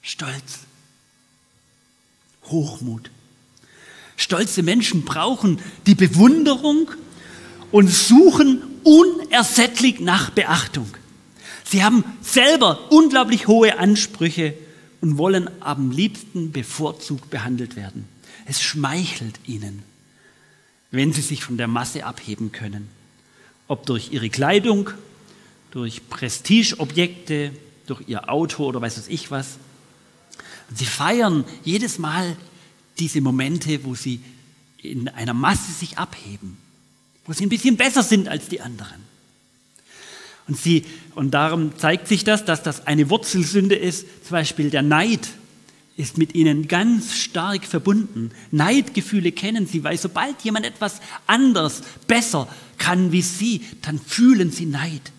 Stolz, 0.00 0.60
Hochmut. 2.44 3.10
Stolze 4.16 4.62
Menschen 4.62 5.04
brauchen 5.04 5.60
die 5.84 5.94
Bewunderung 5.94 6.90
und 7.72 7.88
suchen 7.88 8.62
unersättlich 8.84 10.00
nach 10.00 10.30
Beachtung. 10.30 10.88
Sie 11.70 11.84
haben 11.84 12.02
selber 12.20 12.90
unglaublich 12.90 13.46
hohe 13.46 13.78
Ansprüche 13.78 14.54
und 15.00 15.18
wollen 15.18 15.48
am 15.60 15.92
liebsten 15.92 16.50
bevorzugt 16.50 17.30
behandelt 17.30 17.76
werden. 17.76 18.08
Es 18.44 18.60
schmeichelt 18.60 19.38
ihnen, 19.46 19.84
wenn 20.90 21.12
sie 21.12 21.20
sich 21.20 21.44
von 21.44 21.58
der 21.58 21.68
Masse 21.68 22.04
abheben 22.04 22.50
können. 22.50 22.88
Ob 23.68 23.86
durch 23.86 24.12
ihre 24.12 24.30
Kleidung, 24.30 24.90
durch 25.70 26.08
Prestigeobjekte, 26.10 27.52
durch 27.86 28.02
ihr 28.08 28.28
Auto 28.28 28.66
oder 28.66 28.80
weiß 28.80 28.98
was 28.98 29.06
ich 29.06 29.30
was. 29.30 29.58
Und 30.70 30.76
sie 30.76 30.86
feiern 30.86 31.44
jedes 31.62 32.00
Mal 32.00 32.36
diese 32.98 33.20
Momente, 33.20 33.84
wo 33.84 33.94
sie 33.94 34.20
in 34.78 35.06
einer 35.06 35.34
Masse 35.34 35.70
sich 35.70 35.98
abheben, 35.98 36.56
wo 37.26 37.32
sie 37.32 37.46
ein 37.46 37.48
bisschen 37.48 37.76
besser 37.76 38.02
sind 38.02 38.26
als 38.26 38.48
die 38.48 38.60
anderen. 38.60 39.09
Und, 40.50 40.58
sie, 40.58 40.84
und 41.14 41.30
darum 41.30 41.78
zeigt 41.78 42.08
sich 42.08 42.24
das, 42.24 42.44
dass 42.44 42.64
das 42.64 42.88
eine 42.88 43.08
Wurzelsünde 43.08 43.76
ist. 43.76 44.04
Zum 44.24 44.32
Beispiel 44.32 44.68
der 44.68 44.82
Neid 44.82 45.28
ist 45.96 46.18
mit 46.18 46.34
ihnen 46.34 46.66
ganz 46.66 47.14
stark 47.14 47.64
verbunden. 47.64 48.32
Neidgefühle 48.50 49.30
kennen 49.30 49.68
sie, 49.68 49.84
weil 49.84 49.96
sobald 49.96 50.42
jemand 50.42 50.66
etwas 50.66 51.00
anders, 51.28 51.82
besser 52.08 52.48
kann 52.78 53.12
wie 53.12 53.22
sie, 53.22 53.64
dann 53.82 54.00
fühlen 54.00 54.50
sie 54.50 54.66
Neid. 54.66 55.12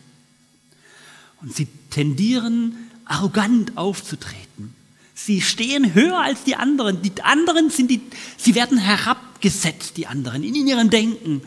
Und 1.41 1.55
sie 1.55 1.69
tendieren 1.91 2.75
arrogant 3.05 3.77
aufzutreten. 3.77 4.75
Sie 5.15 5.39
stehen 5.39 5.93
höher 5.93 6.19
als 6.19 6.43
die 6.43 6.55
anderen. 6.55 7.01
Die 7.01 7.21
anderen 7.23 7.69
sind 7.69 7.89
die, 7.89 8.01
sie 8.35 8.53
werden 8.53 8.77
herabgesetzt, 8.77 9.95
die 9.95 10.07
anderen, 10.07 10.43
in 10.43 10.67
ihrem 10.67 10.89
Denken 10.89 11.41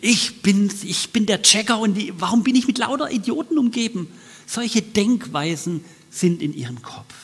ich 0.00 0.42
bin, 0.42 0.72
ich 0.82 1.10
bin 1.10 1.26
der 1.26 1.42
Checker 1.42 1.78
und 1.78 1.94
die, 1.94 2.12
warum 2.18 2.42
bin 2.42 2.56
ich 2.56 2.66
mit 2.66 2.78
lauter 2.78 3.10
Idioten 3.10 3.58
umgeben? 3.58 4.08
Solche 4.46 4.82
Denkweisen 4.82 5.84
sind 6.10 6.42
in 6.42 6.54
ihrem 6.54 6.82
Kopf. 6.82 7.14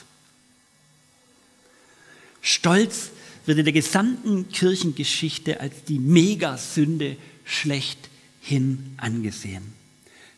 Stolz 2.40 3.10
wird 3.46 3.58
in 3.58 3.64
der 3.64 3.72
gesamten 3.72 4.48
Kirchengeschichte 4.50 5.60
als 5.60 5.84
die 5.88 5.98
Megasünde 5.98 7.16
schlechthin 7.44 8.94
angesehen. 8.98 9.72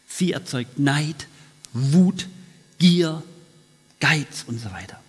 Sie 0.06 0.32
erzeugt 0.32 0.78
Neid, 0.78 1.26
Wut, 1.72 2.26
Gier, 2.78 3.22
Geiz 4.00 4.44
und 4.46 4.60
so 4.60 4.70
weiter. 4.70 5.00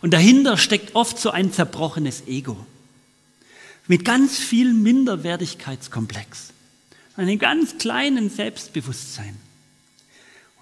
Und 0.00 0.12
dahinter 0.12 0.56
steckt 0.56 0.94
oft 0.94 1.18
so 1.18 1.30
ein 1.30 1.52
zerbrochenes 1.52 2.26
Ego 2.26 2.66
mit 3.88 4.04
ganz 4.04 4.38
viel 4.38 4.72
Minderwertigkeitskomplex, 4.74 6.52
einem 7.16 7.38
ganz 7.38 7.78
kleinen 7.78 8.30
Selbstbewusstsein. 8.30 9.36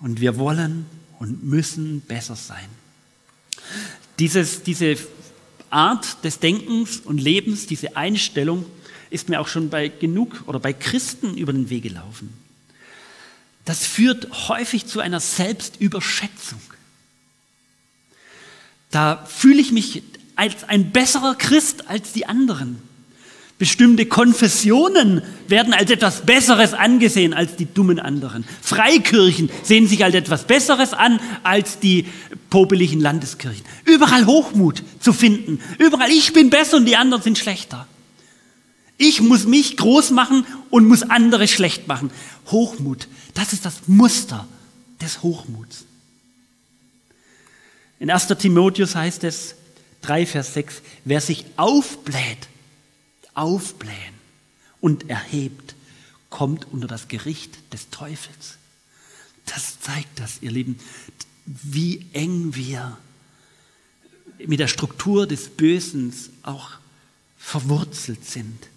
Und 0.01 0.21
wir 0.21 0.39
wollen 0.39 0.87
und 1.19 1.45
müssen 1.45 2.01
besser 2.03 2.37
sein. 2.37 2.69
Dieses, 4.19 4.63
diese 4.63 4.97
Art 5.71 6.25
des 6.25 6.39
Denkens 6.39 7.01
und 7.01 7.19
Lebens, 7.19 7.67
diese 7.67 7.97
Einstellung 7.97 8.65
ist 9.11 9.29
mir 9.29 9.41
auch 9.41 9.49
schon 9.49 9.71
bei 9.71 9.89
genug 9.89 10.45
oder 10.47 10.61
bei 10.61 10.73
Christen 10.73 11.37
über 11.37 11.53
den 11.53 11.69
Weg 11.69 11.83
gelaufen. 11.83 12.33
Das 13.65 13.85
führt 13.85 14.49
häufig 14.49 14.87
zu 14.87 15.01
einer 15.01 15.21
Selbstüberschätzung. 15.21 16.61
Da 18.91 19.25
fühle 19.27 19.61
ich 19.61 19.73
mich 19.73 20.03
als 20.37 20.65
ein 20.65 20.93
besserer 20.93 21.35
Christ 21.35 21.89
als 21.89 22.13
die 22.13 22.27
anderen. 22.27 22.81
Bestimmte 23.59 24.05
Konfessionen 24.05 25.23
werden 25.49 25.73
als 25.73 25.91
etwas 25.91 26.27
Besseres 26.27 26.75
angesehen 26.75 27.33
als 27.33 27.57
die 27.57 27.65
dummen 27.65 27.99
anderen. 27.99 28.45
Freikirchen 28.61 29.49
sehen 29.63 29.89
sich 29.89 30.05
als 30.05 30.15
etwas 30.15 30.45
Besseres 30.45 30.93
an 30.93 31.21
als 31.43 31.79
die 31.79 32.07
popeligen 32.51 33.01
Landeskirchen. 33.01 33.65
Überall 33.87 34.27
Hochmut 34.27 34.83
zu 35.01 35.15
finden. 35.15 35.61
Überall, 35.79 36.11
ich 36.11 36.35
bin 36.35 36.51
besser 36.51 36.77
und 36.77 36.85
die 36.85 36.97
anderen 36.97 37.23
sind 37.23 37.39
schlechter. 37.39 37.87
Ich 38.99 39.23
muss 39.23 39.47
mich 39.47 39.79
groß 39.79 40.11
machen 40.11 40.47
und 40.69 40.87
muss 40.87 41.03
andere 41.03 41.49
schlecht 41.49 41.89
machen. 41.89 42.11
Hochmut, 42.51 43.09
das 43.33 43.55
ist 43.55 43.65
das 43.65 43.83
Muster 43.87 44.47
des 45.01 45.23
Hochmuts. 45.23 45.85
In 47.99 48.11
1. 48.11 48.27
Timotheus 48.39 48.95
heißt 48.95 49.25
es 49.25 49.55
3, 50.03 50.27
Vers 50.27 50.53
6, 50.55 50.83
wer 51.05 51.23
sich 51.23 51.47
aufbläht, 51.57 52.49
aufblähen 53.37 54.15
und 54.81 55.09
erhebt, 55.09 55.75
kommt 56.31 56.67
unter 56.73 56.87
das 56.87 57.09
Gericht 57.09 57.73
des 57.73 57.91
Teufels. 57.91 58.59
Das 59.45 59.81
zeigt 59.81 60.19
das, 60.19 60.43
ihr 60.43 60.51
Lieben, 60.51 60.79
wie 61.45 62.07
eng 62.13 62.55
wir 62.55 62.99
mit 64.45 64.59
der 64.59 64.69
Struktur 64.69 65.27
des 65.27 65.49
Bösen 65.49 66.13
auch 66.43 66.71
verwurzelt 67.39 68.25
sind. 68.25 68.69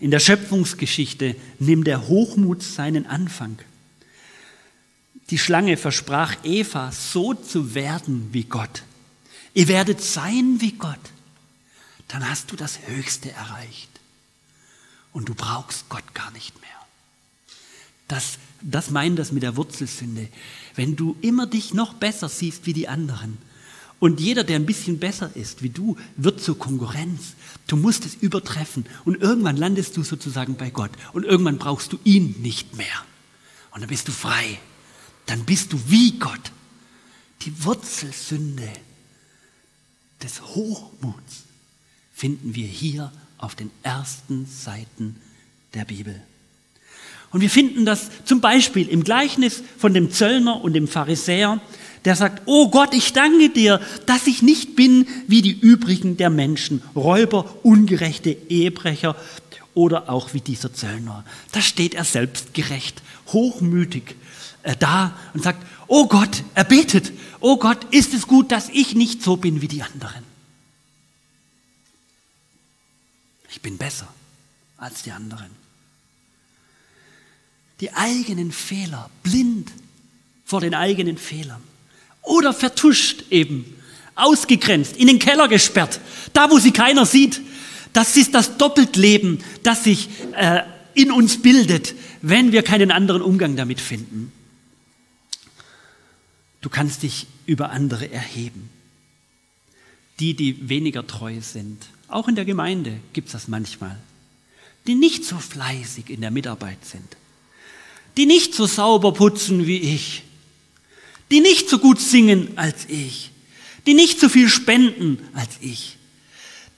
In 0.00 0.10
der 0.10 0.20
Schöpfungsgeschichte 0.20 1.36
nimmt 1.58 1.86
der 1.86 2.08
Hochmut 2.08 2.62
seinen 2.62 3.06
Anfang. 3.06 3.58
Die 5.30 5.38
Schlange 5.38 5.76
versprach 5.76 6.36
Eva, 6.44 6.90
so 6.92 7.34
zu 7.34 7.74
werden 7.74 8.28
wie 8.32 8.44
Gott. 8.44 8.82
Ihr 9.54 9.68
werdet 9.68 10.00
sein 10.00 10.56
wie 10.60 10.72
Gott 10.72 10.98
dann 12.08 12.28
hast 12.28 12.50
du 12.50 12.56
das 12.56 12.78
Höchste 12.86 13.30
erreicht. 13.30 13.88
Und 15.12 15.28
du 15.28 15.34
brauchst 15.34 15.88
Gott 15.88 16.14
gar 16.14 16.30
nicht 16.32 16.60
mehr. 16.60 16.70
Das, 18.08 18.38
das 18.62 18.90
meint 18.90 19.18
das 19.18 19.32
mit 19.32 19.42
der 19.42 19.56
Wurzelsünde. 19.56 20.28
Wenn 20.74 20.96
du 20.96 21.16
immer 21.20 21.46
dich 21.46 21.74
noch 21.74 21.94
besser 21.94 22.28
siehst 22.28 22.66
wie 22.66 22.72
die 22.72 22.88
anderen 22.88 23.36
und 24.00 24.20
jeder, 24.20 24.44
der 24.44 24.56
ein 24.56 24.66
bisschen 24.66 24.98
besser 24.98 25.30
ist 25.34 25.62
wie 25.62 25.70
du, 25.70 25.96
wird 26.16 26.40
zur 26.40 26.58
Konkurrenz. 26.58 27.34
Du 27.66 27.76
musst 27.76 28.06
es 28.06 28.14
übertreffen 28.14 28.86
und 29.04 29.20
irgendwann 29.20 29.56
landest 29.56 29.96
du 29.96 30.02
sozusagen 30.02 30.56
bei 30.56 30.70
Gott 30.70 30.92
und 31.12 31.24
irgendwann 31.24 31.58
brauchst 31.58 31.92
du 31.92 31.98
ihn 32.04 32.36
nicht 32.40 32.76
mehr. 32.76 32.86
Und 33.72 33.82
dann 33.82 33.88
bist 33.88 34.08
du 34.08 34.12
frei. 34.12 34.58
Dann 35.26 35.44
bist 35.44 35.72
du 35.72 35.80
wie 35.88 36.18
Gott. 36.18 36.52
Die 37.42 37.64
Wurzelsünde 37.64 38.68
des 40.22 40.40
Hochmuts 40.42 41.47
finden 42.18 42.56
wir 42.56 42.66
hier 42.66 43.12
auf 43.38 43.54
den 43.54 43.70
ersten 43.84 44.44
Seiten 44.46 45.14
der 45.74 45.84
Bibel. 45.84 46.20
Und 47.30 47.42
wir 47.42 47.48
finden 47.48 47.86
das 47.86 48.10
zum 48.24 48.40
Beispiel 48.40 48.88
im 48.88 49.04
Gleichnis 49.04 49.62
von 49.78 49.94
dem 49.94 50.10
Zöllner 50.10 50.60
und 50.64 50.72
dem 50.72 50.88
Pharisäer, 50.88 51.60
der 52.04 52.16
sagt, 52.16 52.42
oh 52.46 52.70
Gott, 52.70 52.92
ich 52.92 53.12
danke 53.12 53.50
dir, 53.50 53.80
dass 54.06 54.26
ich 54.26 54.42
nicht 54.42 54.74
bin 54.74 55.06
wie 55.28 55.42
die 55.42 55.56
übrigen 55.60 56.16
der 56.16 56.28
Menschen, 56.28 56.82
Räuber, 56.96 57.54
ungerechte 57.62 58.36
Ehebrecher 58.48 59.14
oder 59.74 60.10
auch 60.10 60.34
wie 60.34 60.40
dieser 60.40 60.74
Zöllner. 60.74 61.24
Da 61.52 61.60
steht 61.60 61.94
er 61.94 62.02
selbstgerecht, 62.02 63.00
hochmütig 63.28 64.16
äh, 64.64 64.74
da 64.76 65.16
und 65.34 65.44
sagt, 65.44 65.64
oh 65.86 66.08
Gott, 66.08 66.42
er 66.56 66.64
betet, 66.64 67.12
oh 67.38 67.58
Gott, 67.58 67.78
ist 67.92 68.12
es 68.12 68.26
gut, 68.26 68.50
dass 68.50 68.70
ich 68.70 68.96
nicht 68.96 69.22
so 69.22 69.36
bin 69.36 69.62
wie 69.62 69.68
die 69.68 69.84
anderen. 69.84 70.27
Ich 73.50 73.60
bin 73.60 73.78
besser 73.78 74.08
als 74.76 75.02
die 75.02 75.10
anderen. 75.10 75.50
Die 77.80 77.92
eigenen 77.92 78.52
Fehler, 78.52 79.10
blind 79.22 79.70
vor 80.44 80.60
den 80.60 80.74
eigenen 80.74 81.18
Fehlern. 81.18 81.62
Oder 82.22 82.52
vertuscht 82.52 83.24
eben, 83.30 83.76
ausgegrenzt, 84.14 84.96
in 84.96 85.06
den 85.06 85.18
Keller 85.18 85.48
gesperrt, 85.48 86.00
da 86.32 86.50
wo 86.50 86.58
sie 86.58 86.72
keiner 86.72 87.06
sieht. 87.06 87.40
Das 87.92 88.16
ist 88.16 88.34
das 88.34 88.58
Doppeltleben, 88.58 89.42
das 89.62 89.84
sich 89.84 90.08
äh, 90.34 90.62
in 90.94 91.10
uns 91.10 91.40
bildet, 91.40 91.94
wenn 92.20 92.52
wir 92.52 92.62
keinen 92.62 92.90
anderen 92.90 93.22
Umgang 93.22 93.56
damit 93.56 93.80
finden. 93.80 94.32
Du 96.60 96.68
kannst 96.68 97.02
dich 97.02 97.26
über 97.46 97.70
andere 97.70 98.10
erheben. 98.10 98.68
Die, 100.18 100.34
die 100.34 100.68
weniger 100.68 101.06
treu 101.06 101.40
sind, 101.40 101.86
auch 102.08 102.28
in 102.28 102.34
der 102.34 102.44
Gemeinde 102.44 102.98
gibt 103.12 103.28
es 103.28 103.32
das 103.32 103.48
manchmal, 103.48 103.98
die 104.86 104.94
nicht 104.94 105.24
so 105.24 105.38
fleißig 105.38 106.10
in 106.10 106.22
der 106.22 106.30
Mitarbeit 106.30 106.84
sind, 106.84 107.16
die 108.16 108.26
nicht 108.26 108.54
so 108.54 108.66
sauber 108.66 109.12
putzen 109.12 109.66
wie 109.66 109.78
ich, 109.78 110.22
die 111.30 111.40
nicht 111.40 111.68
so 111.68 111.78
gut 111.78 112.00
singen 112.00 112.56
als 112.56 112.86
ich, 112.88 113.30
die 113.86 113.94
nicht 113.94 114.18
so 114.18 114.28
viel 114.28 114.48
spenden 114.48 115.18
als 115.34 115.50
ich. 115.60 115.96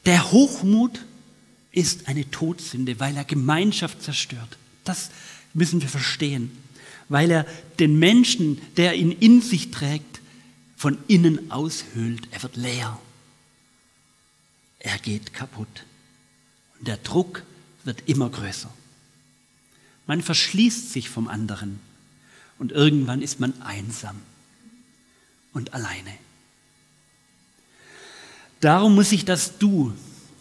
Der 0.07 0.33
Hochmut 0.33 1.01
ist 1.73 2.09
eine 2.09 2.29
Todsünde, 2.31 2.99
weil 2.99 3.17
er 3.17 3.25
Gemeinschaft 3.25 4.03
zerstört. 4.03 4.59
Das 4.85 5.11
müssen 5.55 5.81
wir 5.81 5.89
verstehen, 5.89 6.51
weil 7.09 7.31
er 7.31 7.47
den 7.79 7.99
Menschen, 7.99 8.61
der 8.77 8.95
ihn 8.95 9.13
in 9.13 9.41
sich 9.41 9.71
trägt, 9.71 10.21
von 10.77 10.99
innen 11.07 11.51
aushöhlt. 11.51 12.27
Er 12.33 12.43
wird 12.43 12.57
leer 12.57 12.99
er 14.81 14.99
geht 14.99 15.33
kaputt. 15.33 15.85
Und 16.79 16.89
der 16.89 16.97
Druck 16.97 17.45
wird 17.85 18.03
immer 18.07 18.29
größer. 18.29 18.73
Man 20.07 20.23
verschließt 20.23 20.93
sich 20.93 21.09
vom 21.09 21.29
anderen 21.29 21.79
und 22.59 22.73
irgendwann 22.73 23.23
ist 23.23 23.39
man 23.39 23.61
einsam 23.63 24.21
und 25.53 25.73
alleine. 25.73 26.13
Darum 28.61 28.95
muss 28.95 29.13
ich 29.13 29.25
das 29.25 29.59
Du, 29.59 29.93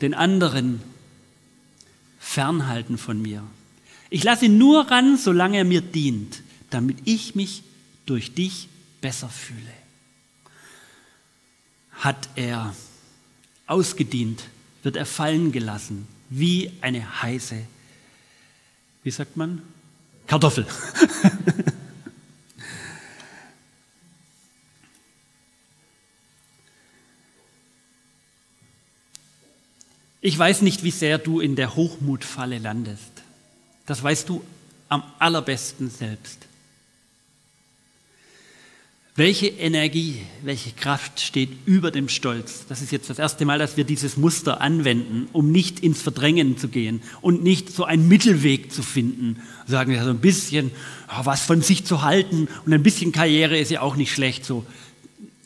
den 0.01 0.13
anderen, 0.13 0.81
fernhalten 2.19 2.97
von 2.97 3.21
mir. 3.21 3.43
Ich 4.09 4.23
lasse 4.23 4.45
ihn 4.45 4.57
nur 4.57 4.89
ran, 4.89 5.17
solange 5.17 5.57
er 5.57 5.65
mir 5.65 5.81
dient, 5.81 6.41
damit 6.69 6.97
ich 7.05 7.35
mich 7.35 7.63
durch 8.05 8.33
dich 8.33 8.67
besser 9.01 9.29
fühle. 9.29 9.73
Hat 11.91 12.29
er 12.35 12.73
ausgedient, 13.69 14.43
wird 14.83 14.95
er 14.95 15.05
fallen 15.05 15.51
gelassen, 15.51 16.07
wie 16.29 16.71
eine 16.81 17.21
heiße, 17.21 17.57
wie 19.03 19.11
sagt 19.11 19.37
man? 19.37 19.61
Kartoffel. 20.27 20.65
ich 30.21 30.37
weiß 30.37 30.61
nicht, 30.61 30.83
wie 30.83 30.91
sehr 30.91 31.17
du 31.17 31.39
in 31.39 31.55
der 31.55 31.75
Hochmutfalle 31.75 32.59
landest. 32.59 33.23
Das 33.85 34.03
weißt 34.03 34.27
du 34.29 34.43
am 34.89 35.03
allerbesten 35.17 35.89
selbst. 35.89 36.48
Welche 39.19 39.47
Energie, 39.47 40.21
welche 40.43 40.71
Kraft 40.71 41.19
steht 41.19 41.49
über 41.65 41.91
dem 41.91 42.07
Stolz? 42.07 42.63
Das 42.69 42.81
ist 42.81 42.93
jetzt 42.93 43.09
das 43.09 43.19
erste 43.19 43.43
Mal, 43.43 43.59
dass 43.59 43.75
wir 43.75 43.83
dieses 43.83 44.15
Muster 44.15 44.61
anwenden, 44.61 45.27
um 45.33 45.51
nicht 45.51 45.81
ins 45.81 46.01
Verdrängen 46.01 46.57
zu 46.57 46.69
gehen 46.69 47.01
und 47.19 47.43
nicht 47.43 47.69
so 47.69 47.83
einen 47.83 48.07
Mittelweg 48.07 48.71
zu 48.71 48.81
finden. 48.81 49.41
Sagen 49.67 49.91
wir 49.91 50.01
so 50.05 50.09
ein 50.09 50.21
bisschen 50.21 50.71
was 51.21 51.41
von 51.41 51.61
sich 51.61 51.83
zu 51.83 52.01
halten 52.01 52.47
und 52.65 52.73
ein 52.73 52.81
bisschen 52.81 53.11
Karriere 53.11 53.59
ist 53.59 53.71
ja 53.71 53.81
auch 53.81 53.97
nicht 53.97 54.13
schlecht. 54.13 54.45
So 54.45 54.65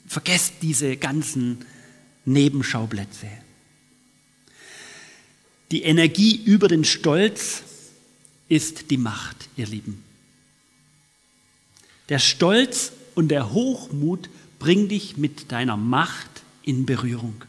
vergesst 0.06 0.54
diese 0.62 0.96
ganzen 0.96 1.66
Nebenschauplätze. 2.26 3.26
Die 5.72 5.82
Energie 5.82 6.40
über 6.46 6.68
den 6.68 6.84
Stolz 6.84 7.64
ist 8.50 8.92
die 8.92 8.98
Macht, 8.98 9.50
ihr 9.58 9.66
Lieben. 9.66 10.04
Der 12.10 12.20
Stolz 12.20 12.92
und 13.15 13.30
der 13.30 13.52
Hochmut 13.52 14.30
bringt 14.60 14.91
dich 14.91 15.17
mit 15.17 15.52
deiner 15.52 15.78
Macht 15.78 16.43
in 16.64 16.86
Berührung. 16.86 17.43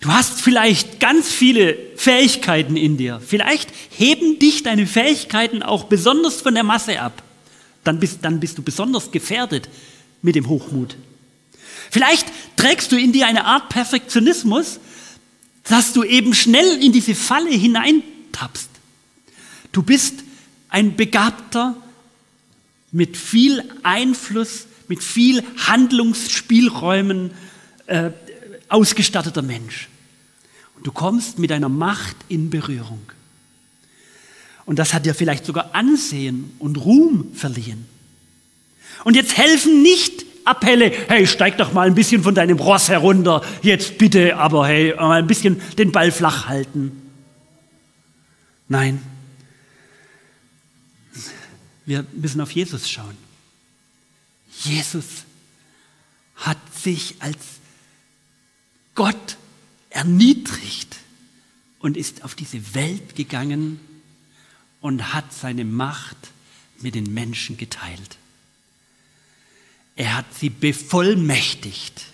Du 0.00 0.08
hast 0.08 0.40
vielleicht 0.40 0.98
ganz 0.98 1.28
viele 1.28 1.76
Fähigkeiten 1.96 2.76
in 2.76 2.96
dir. 2.96 3.20
Vielleicht 3.24 3.70
heben 3.90 4.38
dich 4.38 4.62
deine 4.62 4.86
Fähigkeiten 4.86 5.62
auch 5.62 5.84
besonders 5.84 6.40
von 6.40 6.54
der 6.54 6.64
Masse 6.64 7.00
ab. 7.00 7.22
Dann 7.84 8.00
bist, 8.00 8.18
dann 8.22 8.40
bist 8.40 8.56
du 8.56 8.62
besonders 8.62 9.10
gefährdet 9.10 9.68
mit 10.22 10.36
dem 10.36 10.48
Hochmut. 10.48 10.96
Vielleicht 11.90 12.26
trägst 12.56 12.92
du 12.92 12.96
in 12.96 13.12
dir 13.12 13.26
eine 13.26 13.44
Art 13.44 13.68
Perfektionismus, 13.68 14.80
dass 15.64 15.92
du 15.92 16.02
eben 16.02 16.34
schnell 16.34 16.82
in 16.82 16.92
diese 16.92 17.14
Falle 17.14 17.50
hineintappst. 17.50 18.70
Du 19.72 19.82
bist 19.82 20.24
ein 20.70 20.96
begabter, 20.96 21.76
mit 22.92 23.16
viel 23.16 23.62
Einfluss, 23.82 24.66
mit 24.88 25.02
viel 25.02 25.42
Handlungsspielräumen 25.66 27.30
äh, 27.86 28.10
ausgestatteter 28.68 29.42
Mensch. 29.42 29.88
Du 30.82 30.92
kommst 30.92 31.38
mit 31.38 31.50
deiner 31.50 31.68
Macht 31.68 32.16
in 32.28 32.50
Berührung. 32.50 33.02
Und 34.64 34.78
das 34.78 34.94
hat 34.94 35.04
dir 35.04 35.14
vielleicht 35.14 35.44
sogar 35.44 35.74
Ansehen 35.74 36.52
und 36.58 36.76
Ruhm 36.76 37.32
verliehen. 37.34 37.86
Und 39.04 39.16
jetzt 39.16 39.36
helfen 39.36 39.82
nicht 39.82 40.24
Appelle, 40.44 40.90
hey, 41.08 41.26
steig 41.26 41.58
doch 41.58 41.72
mal 41.72 41.86
ein 41.86 41.94
bisschen 41.94 42.22
von 42.22 42.34
deinem 42.34 42.58
Ross 42.58 42.88
herunter, 42.88 43.42
jetzt 43.62 43.98
bitte, 43.98 44.36
aber 44.36 44.66
hey, 44.66 44.94
mal 44.96 45.18
ein 45.18 45.26
bisschen 45.26 45.60
den 45.76 45.92
Ball 45.92 46.10
flach 46.10 46.48
halten. 46.48 46.92
Nein, 48.68 49.02
wir 51.90 52.06
müssen 52.12 52.40
auf 52.40 52.52
Jesus 52.52 52.88
schauen. 52.88 53.16
Jesus 54.62 55.24
hat 56.36 56.58
sich 56.72 57.16
als 57.18 57.38
Gott 58.94 59.36
erniedrigt 59.90 60.96
und 61.80 61.96
ist 61.96 62.22
auf 62.22 62.36
diese 62.36 62.76
Welt 62.76 63.16
gegangen 63.16 63.80
und 64.80 65.12
hat 65.12 65.32
seine 65.32 65.64
Macht 65.64 66.16
mit 66.78 66.94
den 66.94 67.12
Menschen 67.12 67.56
geteilt. 67.56 68.18
Er 69.96 70.16
hat 70.16 70.32
sie 70.32 70.48
bevollmächtigt. 70.48 72.04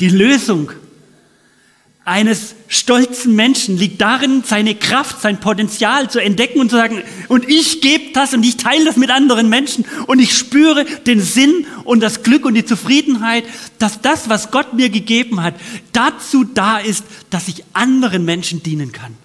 Die 0.00 0.10
Lösung 0.10 0.70
eines 2.04 2.54
stolzen 2.68 3.34
Menschen 3.34 3.78
liegt 3.78 4.00
darin, 4.00 4.42
seine 4.44 4.74
Kraft, 4.74 5.22
sein 5.22 5.40
Potenzial 5.40 6.10
zu 6.10 6.20
entdecken 6.20 6.60
und 6.60 6.68
zu 6.68 6.76
sagen, 6.76 7.02
und 7.28 7.48
ich 7.48 7.80
gebe 7.80 8.12
das 8.12 8.34
und 8.34 8.44
ich 8.44 8.58
teile 8.58 8.84
das 8.84 8.96
mit 8.96 9.10
anderen 9.10 9.48
Menschen 9.48 9.86
und 10.06 10.18
ich 10.18 10.36
spüre 10.36 10.84
den 10.84 11.20
Sinn 11.20 11.66
und 11.84 12.00
das 12.00 12.22
Glück 12.22 12.44
und 12.44 12.54
die 12.54 12.66
Zufriedenheit, 12.66 13.44
dass 13.78 14.02
das, 14.02 14.28
was 14.28 14.50
Gott 14.50 14.74
mir 14.74 14.90
gegeben 14.90 15.42
hat, 15.42 15.54
dazu 15.92 16.44
da 16.44 16.78
ist, 16.78 17.04
dass 17.30 17.48
ich 17.48 17.64
anderen 17.72 18.26
Menschen 18.26 18.62
dienen 18.62 18.92
kann. 18.92 19.16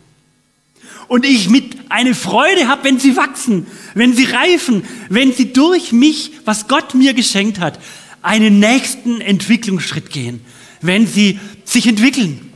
Und 1.10 1.26
ich 1.26 1.50
mit 1.50 1.76
eine 1.90 2.16
Freude 2.16 2.68
habe, 2.70 2.86
wenn 2.86 3.00
sie 3.00 3.18
wachsen, 3.18 3.66
wenn 3.94 4.14
sie 4.14 4.26
reifen, 4.26 4.84
wenn 5.10 5.34
sie 5.34 5.52
durch 5.52 5.92
mich, 5.92 6.32
was 6.46 6.68
Gott 6.70 6.94
mir 6.94 7.14
geschenkt 7.14 7.60
hat, 7.60 7.80
einen 8.22 8.60
nächsten 8.60 9.20
Entwicklungsschritt 9.20 10.12
gehen, 10.12 10.42
wenn 10.82 11.08
sie 11.08 11.40
sich 11.66 11.88
entwickeln 11.88 12.49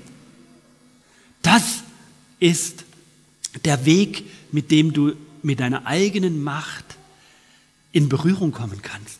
das 1.44 1.84
ist 2.39 2.84
der 3.64 3.86
Weg, 3.86 4.24
mit 4.52 4.72
dem 4.72 4.91
du 4.94 5.14
mit 5.44 5.60
deiner 5.60 5.86
eigenen 5.86 6.44
Macht 6.44 6.86
in 7.91 8.10
Berührung 8.10 8.52
kommen 8.52 8.82
kannst. 8.82 9.20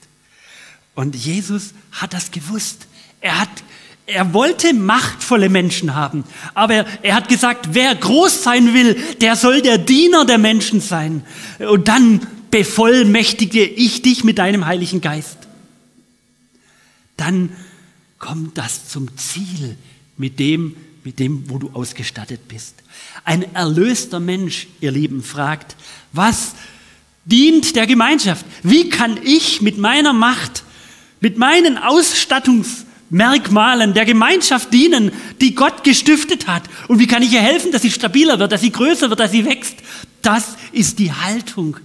Und 0.96 1.16
Jesus 1.16 1.74
hat 1.92 2.14
das 2.14 2.32
gewusst. 2.32 2.88
Er 3.22 3.40
hat 3.40 3.64
er 4.06 4.34
wollte 4.34 4.74
machtvolle 4.74 5.48
Menschen 5.48 5.96
haben, 5.96 6.26
aber 6.54 6.86
er 7.04 7.16
hat 7.16 7.30
gesagt, 7.30 7.70
wer 7.72 7.96
groß 7.96 8.44
sein 8.44 8.74
will, 8.74 8.98
der 9.22 9.38
soll 9.38 9.62
der 9.62 9.78
Diener 9.78 10.26
der 10.26 10.38
Menschen 10.38 10.82
sein. 10.82 11.24
Und 11.60 11.88
dann 11.88 12.20
bevollmächtige 12.52 13.64
ich 13.64 14.02
dich 14.02 14.26
mit 14.26 14.40
deinem 14.40 14.66
Heiligen 14.66 15.00
Geist. 15.00 15.38
Dann 17.16 17.50
kommt 18.20 18.58
das 18.58 18.90
zum 18.90 19.18
Ziel, 19.18 19.78
mit 20.18 20.38
dem 20.38 20.76
mit 21.06 21.20
dem, 21.20 21.50
wo 21.50 21.58
du 21.58 21.72
ausgestattet 21.74 22.48
bist. 22.48 22.76
Ein 23.26 23.56
erlöster 23.56 24.20
Mensch, 24.20 24.68
ihr 24.80 24.92
Lieben, 24.92 25.24
fragt, 25.24 25.76
was 26.12 26.54
dient 27.26 27.76
der 27.76 27.88
Gemeinschaft? 27.88 28.46
Wie 28.64 28.90
kann 28.90 29.20
ich 29.24 29.62
mit 29.62 29.78
meiner 29.78 30.14
Macht, 30.14 30.64
mit 31.20 31.38
meinen 31.38 31.78
Ausstattungsmerkmalen 31.78 33.94
der 33.94 34.06
Gemeinschaft 34.06 34.74
dienen, 34.74 35.12
die 35.42 35.56
Gott 35.56 35.84
gestiftet 35.84 36.48
hat? 36.48 36.64
Und 36.88 37.00
wie 37.00 37.08
kann 37.08 37.24
ich 37.24 37.34
ihr 37.34 37.42
helfen, 37.42 37.72
dass 37.72 37.82
sie 37.82 37.92
stabiler 37.92 38.40
wird, 38.40 38.52
dass 38.52 38.62
sie 38.62 38.72
größer 38.72 39.10
wird, 39.10 39.20
dass 39.20 39.32
sie 39.32 39.46
wächst? 39.46 39.78
Das 40.22 40.56
ist 40.72 41.00
die 41.00 41.12
Haltung, 41.12 41.78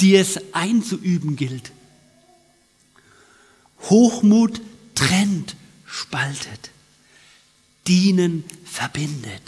die 0.00 0.16
es 0.16 0.40
einzuüben 0.52 1.36
gilt. 1.36 1.70
Hochmut 3.88 4.60
trennt, 4.94 5.56
spaltet. 5.86 6.70
Dienen 7.90 8.44
verbindet. 8.64 9.42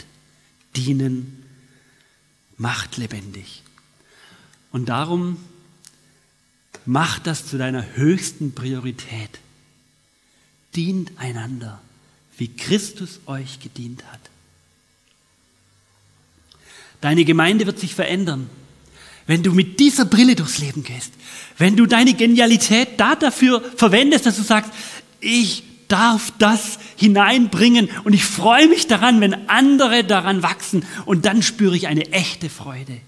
Dienen 0.75 1.45
macht 2.57 2.97
lebendig. 2.97 3.63
Und 4.73 4.89
darum 4.89 5.37
mach 6.85 7.19
das 7.19 7.47
zu 7.47 7.57
deiner 7.57 7.95
höchsten 7.95 8.53
Priorität. 8.53 9.39
Dient 10.75 11.17
einander, 11.19 11.81
wie 12.37 12.49
Christus 12.49 13.21
euch 13.27 13.61
gedient 13.61 14.03
hat. 14.11 14.19
Deine 16.99 17.23
Gemeinde 17.23 17.65
wird 17.65 17.79
sich 17.79 17.95
verändern, 17.95 18.49
wenn 19.25 19.41
du 19.41 19.53
mit 19.53 19.79
dieser 19.79 20.03
Brille 20.03 20.35
durchs 20.35 20.57
Leben 20.57 20.83
gehst. 20.83 21.13
Wenn 21.57 21.77
du 21.77 21.85
deine 21.85 22.13
Genialität 22.13 22.99
da 22.99 23.15
dafür 23.15 23.61
verwendest, 23.77 24.25
dass 24.25 24.35
du 24.35 24.43
sagst, 24.43 24.73
ich 25.21 25.63
darf 25.87 26.31
das 26.39 26.79
hineinbringen 26.95 27.89
und 28.03 28.13
ich 28.13 28.25
freue 28.25 28.67
mich 28.67 28.87
daran, 28.87 29.21
wenn 29.21 29.49
andere 29.49 30.03
daran 30.03 30.43
wachsen 30.43 30.85
und 31.05 31.25
dann 31.25 31.41
spüre 31.41 31.75
ich 31.75 31.87
eine 31.87 32.11
echte 32.11 32.49
Freude, 32.49 32.99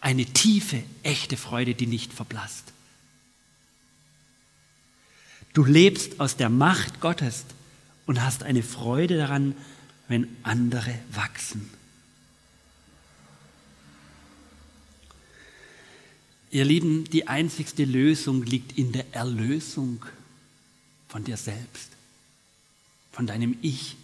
eine 0.00 0.24
tiefe, 0.24 0.82
echte 1.02 1.36
Freude, 1.36 1.74
die 1.74 1.86
nicht 1.86 2.12
verblasst. 2.12 2.72
Du 5.54 5.64
lebst 5.64 6.20
aus 6.20 6.36
der 6.36 6.48
Macht 6.50 7.00
Gottes 7.00 7.44
und 8.06 8.22
hast 8.22 8.42
eine 8.42 8.62
Freude 8.62 9.16
daran, 9.16 9.54
wenn 10.06 10.28
andere 10.42 10.94
wachsen. 11.12 11.68
Ihr 16.50 16.64
Lieben, 16.64 17.04
die 17.04 17.28
einzigste 17.28 17.84
Lösung 17.84 18.42
liegt 18.42 18.78
in 18.78 18.92
der 18.92 19.04
Erlösung 19.12 20.04
von 21.08 21.24
dir 21.24 21.36
selbst 21.36 21.97
von 23.18 23.26
deinem 23.26 23.58
Ich, 23.62 23.96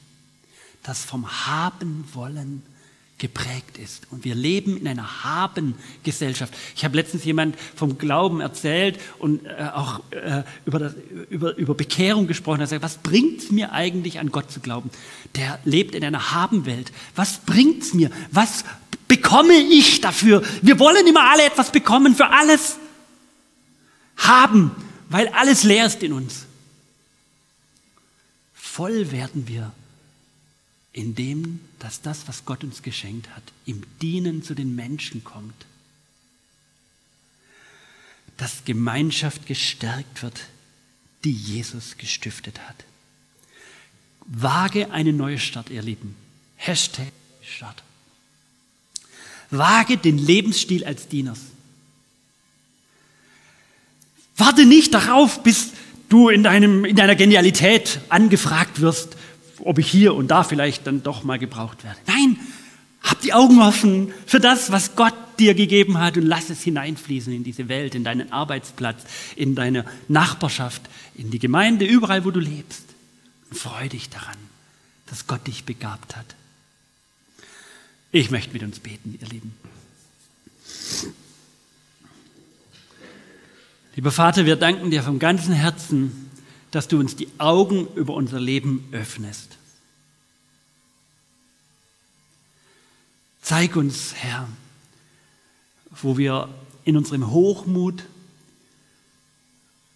das 0.83 1.05
vom 1.05 1.47
Haben 1.47 2.05
wollen 2.15 2.65
geprägt 3.19 3.79
ist. 3.79 4.09
Und 4.11 4.25
wir 4.25 4.35
leben 4.35 4.77
in 4.77 4.89
einer 4.89 5.23
Haben-Gesellschaft. 5.23 6.53
Ich 6.75 6.85
habe 6.85 6.97
letztens 6.97 7.25
jemand 7.25 7.55
vom 7.77 7.97
Glauben 7.97 8.41
erzählt 8.41 8.99
und 9.21 9.47
äh, 9.47 9.71
auch 9.73 10.01
äh, 10.11 10.43
über, 10.67 10.81
das, 10.81 10.95
über, 11.31 11.55
über 11.57 11.77
Bekehrung 11.77 12.27
gesprochen. 12.27 12.59
Er 12.59 12.67
sagt, 12.67 12.83
was 12.83 12.97
bringt 12.97 13.41
es 13.41 13.53
mir 13.53 13.71
eigentlich 13.71 14.19
an 14.19 14.33
Gott 14.33 14.51
zu 14.51 14.59
glauben? 14.59 14.91
Der 15.37 15.61
lebt 15.65 15.95
in 15.95 16.05
einer 16.05 16.33
Haben-Welt. 16.33 16.91
Was 17.15 17.39
bringt 17.39 17.85
es 17.85 17.95
mir? 17.95 18.11
Was 18.33 18.65
bekomme 19.07 19.55
ich 19.55 20.01
dafür? 20.01 20.43
Wir 20.61 20.81
wollen 20.81 21.07
immer 21.07 21.31
alle 21.31 21.45
etwas 21.45 21.71
bekommen 21.71 22.17
für 22.17 22.31
alles. 22.31 22.79
Haben, 24.17 24.73
weil 25.09 25.29
alles 25.29 25.63
leer 25.63 25.87
ist 25.87 26.03
in 26.03 26.13
uns 26.13 26.47
voll 28.75 29.13
werden 29.13 29.47
wir, 29.47 29.73
indem 30.93 31.61
dass 31.79 32.03
das, 32.03 32.27
was 32.27 32.45
Gott 32.45 32.65
uns 32.65 32.83
geschenkt 32.83 33.29
hat, 33.31 33.45
im 33.67 33.85
Dienen 34.03 34.43
zu 34.43 34.55
den 34.55 34.75
Menschen 34.75 35.23
kommt. 35.23 35.55
Dass 38.37 38.65
Gemeinschaft 38.65 39.47
gestärkt 39.47 40.25
wird, 40.25 40.41
die 41.23 41.33
Jesus 41.33 41.97
gestiftet 41.99 42.59
hat. 42.67 42.75
Wage 44.27 44.91
eine 44.91 45.13
neue 45.13 45.39
Stadt, 45.39 45.71
ihr 45.71 45.83
Lieben. 45.83 46.17
Hashtag 46.57 47.13
Stadt. 47.43 47.85
Wage 49.51 49.99
den 49.99 50.19
Lebensstil 50.19 50.85
als 50.85 51.07
Dieners. 51.07 51.39
Warte 54.37 54.67
nicht 54.67 54.93
darauf, 54.93 55.45
bis 55.45 55.71
du 56.09 56.29
in, 56.29 56.43
deinem, 56.43 56.85
in 56.85 56.97
deiner 56.97 57.15
Genialität 57.15 58.01
angefragt 58.09 58.81
wirst, 58.81 59.17
ob 59.61 59.79
ich 59.79 59.89
hier 59.91 60.15
und 60.15 60.29
da 60.29 60.45
vielleicht 60.45 60.87
dann 60.87 61.03
doch 61.03 61.25
mal 61.25 61.39
gebraucht 61.39 61.85
werde. 61.85 61.99
Nein, 62.07 62.39
hab 63.03 63.21
die 63.21 63.33
Augen 63.33 63.61
offen 63.61 64.13
für 64.27 64.41
das, 64.41 64.73
was 64.73 64.97
Gott 64.97 65.15
dir 65.39 65.55
gegeben 65.55 65.99
hat 65.99 66.17
und 66.17 66.23
lass 66.25 66.51
es 66.51 66.63
hineinfließen 66.63 67.33
in 67.33 67.45
diese 67.45 67.69
Welt, 67.69 67.95
in 67.95 68.05
deinen 68.05 68.33
Arbeitsplatz, 68.33 69.03
in 69.37 69.55
deine 69.55 69.85
Nachbarschaft, 70.09 70.83
in 71.15 71.31
die 71.31 71.39
Gemeinde, 71.39 71.85
überall, 71.85 72.25
wo 72.25 72.31
du 72.31 72.41
lebst. 72.41 72.85
Und 73.51 73.59
freu 73.59 73.89
dich 73.89 74.11
daran, 74.11 74.37
dass 75.07 75.27
Gott 75.27 75.47
dich 75.47 75.65
begabt 75.65 76.17
hat. 76.17 76.27
Ich 78.13 78.31
möchte 78.31 78.53
mit 78.53 78.63
uns 78.63 78.79
beten, 78.79 79.19
ihr 79.21 79.29
Lieben. 79.29 79.55
Lieber 83.97 84.11
Vater, 84.11 84.45
wir 84.45 84.57
danken 84.57 84.91
dir 84.91 85.05
vom 85.05 85.21
ganzen 85.21 85.55
Herzen, 85.55 86.31
dass 86.73 86.89
du 86.89 86.99
uns 86.99 87.15
die 87.15 87.29
Augen 87.39 87.87
über 87.95 88.15
unser 88.15 88.41
Leben 88.41 88.89
öffnest. 88.91 89.57
Zeig 93.41 93.77
uns, 93.77 94.15
Herr, 94.15 94.49
wo 95.91 96.19
wir 96.19 96.49
in 96.85 96.97
unserem 96.97 97.31
Hochmut 97.31 98.05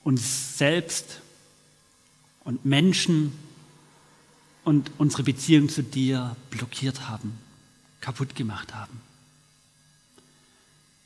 uns 0.04 0.56
selbst 0.56 1.20
und 2.44 2.64
Menschen 2.64 3.32
und 4.62 4.92
unsere 4.98 5.24
Beziehung 5.24 5.68
zu 5.68 5.82
dir 5.82 6.36
blockiert 6.50 7.08
haben, 7.08 7.36
kaputt 8.00 8.36
gemacht 8.36 8.74
haben. 8.74 9.00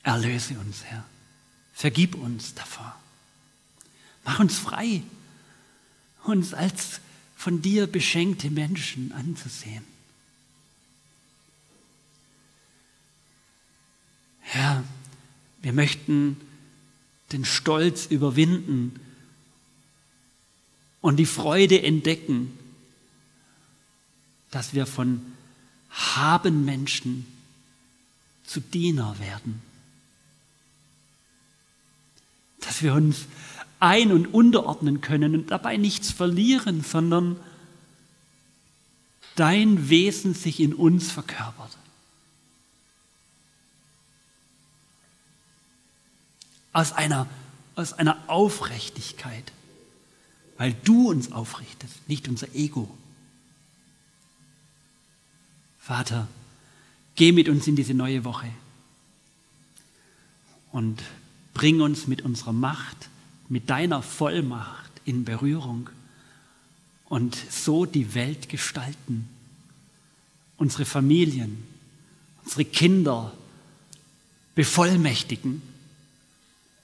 Erlöse 0.02 0.58
uns, 0.58 0.84
Herr. 0.84 1.04
Vergib 1.72 2.14
uns 2.14 2.54
davor. 2.54 2.94
Mach 4.24 4.38
uns 4.38 4.58
frei, 4.58 5.02
uns 6.24 6.54
als 6.54 7.00
von 7.36 7.60
dir 7.60 7.86
beschenkte 7.86 8.50
Menschen 8.50 9.12
anzusehen. 9.12 9.84
Herr, 14.40 14.84
wir 15.62 15.72
möchten 15.72 16.36
den 17.32 17.44
Stolz 17.44 18.06
überwinden 18.06 19.00
und 21.00 21.16
die 21.16 21.26
Freude 21.26 21.82
entdecken, 21.82 22.56
dass 24.50 24.74
wir 24.74 24.86
von 24.86 25.22
haben 25.90 26.64
Menschen 26.64 27.26
zu 28.44 28.60
Diener 28.60 29.18
werden. 29.18 29.71
Dass 32.62 32.82
wir 32.82 32.94
uns 32.94 33.26
ein- 33.80 34.12
und 34.12 34.26
unterordnen 34.26 35.00
können 35.00 35.34
und 35.34 35.50
dabei 35.50 35.76
nichts 35.76 36.10
verlieren, 36.10 36.82
sondern 36.82 37.36
dein 39.34 39.88
Wesen 39.88 40.34
sich 40.34 40.60
in 40.60 40.74
uns 40.74 41.10
verkörpert. 41.10 41.76
Aus 46.72 46.92
einer, 46.92 47.28
aus 47.74 47.92
einer 47.92 48.16
Aufrichtigkeit, 48.28 49.52
weil 50.58 50.74
du 50.84 51.10
uns 51.10 51.32
aufrichtest, 51.32 52.08
nicht 52.08 52.28
unser 52.28 52.54
Ego. 52.54 52.88
Vater, 55.80 56.28
geh 57.16 57.32
mit 57.32 57.48
uns 57.48 57.66
in 57.66 57.76
diese 57.76 57.94
neue 57.94 58.24
Woche 58.24 58.48
und 60.70 61.02
bring 61.54 61.80
uns 61.80 62.06
mit 62.06 62.22
unserer 62.22 62.52
Macht, 62.52 63.08
mit 63.48 63.68
deiner 63.70 64.02
Vollmacht 64.02 64.90
in 65.04 65.24
Berührung 65.24 65.90
und 67.08 67.36
so 67.50 67.84
die 67.84 68.14
Welt 68.14 68.48
gestalten. 68.48 69.28
Unsere 70.56 70.84
Familien, 70.84 71.62
unsere 72.44 72.64
Kinder 72.64 73.32
bevollmächtigen, 74.54 75.62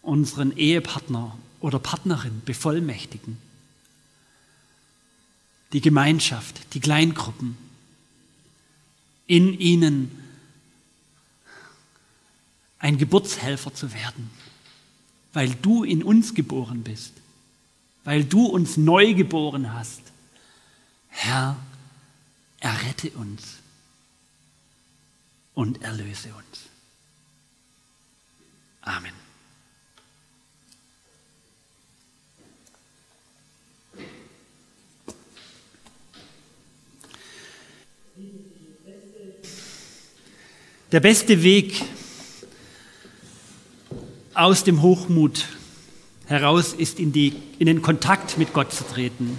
unseren 0.02 0.56
Ehepartner 0.56 1.36
oder 1.60 1.78
Partnerin 1.78 2.42
bevollmächtigen, 2.44 3.38
die 5.72 5.80
Gemeinschaft, 5.80 6.74
die 6.74 6.80
Kleingruppen, 6.80 7.56
in 9.26 9.58
ihnen 9.58 10.10
ein 12.78 12.96
Geburtshelfer 12.96 13.74
zu 13.74 13.92
werden, 13.92 14.30
weil 15.32 15.54
du 15.54 15.84
in 15.84 16.02
uns 16.02 16.34
geboren 16.34 16.82
bist, 16.82 17.12
weil 18.04 18.24
du 18.24 18.46
uns 18.46 18.76
neu 18.76 19.14
geboren 19.14 19.72
hast. 19.72 20.02
Herr, 21.08 21.56
errette 22.60 23.10
uns 23.10 23.58
und 25.54 25.82
erlöse 25.82 26.28
uns. 26.28 26.68
Amen. 28.82 29.12
Der 40.90 41.00
beste 41.00 41.42
Weg 41.42 41.84
aus 44.38 44.62
dem 44.62 44.82
Hochmut 44.82 45.46
heraus 46.26 46.72
ist, 46.72 47.00
in, 47.00 47.12
die, 47.12 47.34
in 47.58 47.66
den 47.66 47.82
Kontakt 47.82 48.38
mit 48.38 48.52
Gott 48.52 48.72
zu 48.72 48.84
treten 48.84 49.36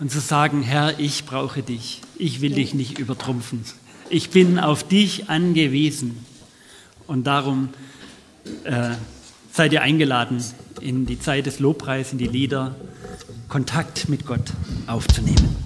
und 0.00 0.12
zu 0.12 0.20
sagen, 0.20 0.62
Herr, 0.62 1.00
ich 1.00 1.24
brauche 1.24 1.62
dich, 1.62 2.02
ich 2.16 2.42
will 2.42 2.52
dich 2.52 2.74
nicht 2.74 2.98
übertrumpfen, 2.98 3.64
ich 4.10 4.28
bin 4.28 4.58
auf 4.58 4.84
dich 4.84 5.30
angewiesen. 5.30 6.26
Und 7.06 7.26
darum 7.26 7.70
äh, 8.64 8.90
seid 9.50 9.72
ihr 9.72 9.80
eingeladen, 9.80 10.44
in 10.82 11.06
die 11.06 11.18
Zeit 11.18 11.46
des 11.46 11.58
Lobpreis, 11.58 12.12
in 12.12 12.18
die 12.18 12.26
Lieder, 12.26 12.74
Kontakt 13.48 14.10
mit 14.10 14.26
Gott 14.26 14.52
aufzunehmen. 14.86 15.56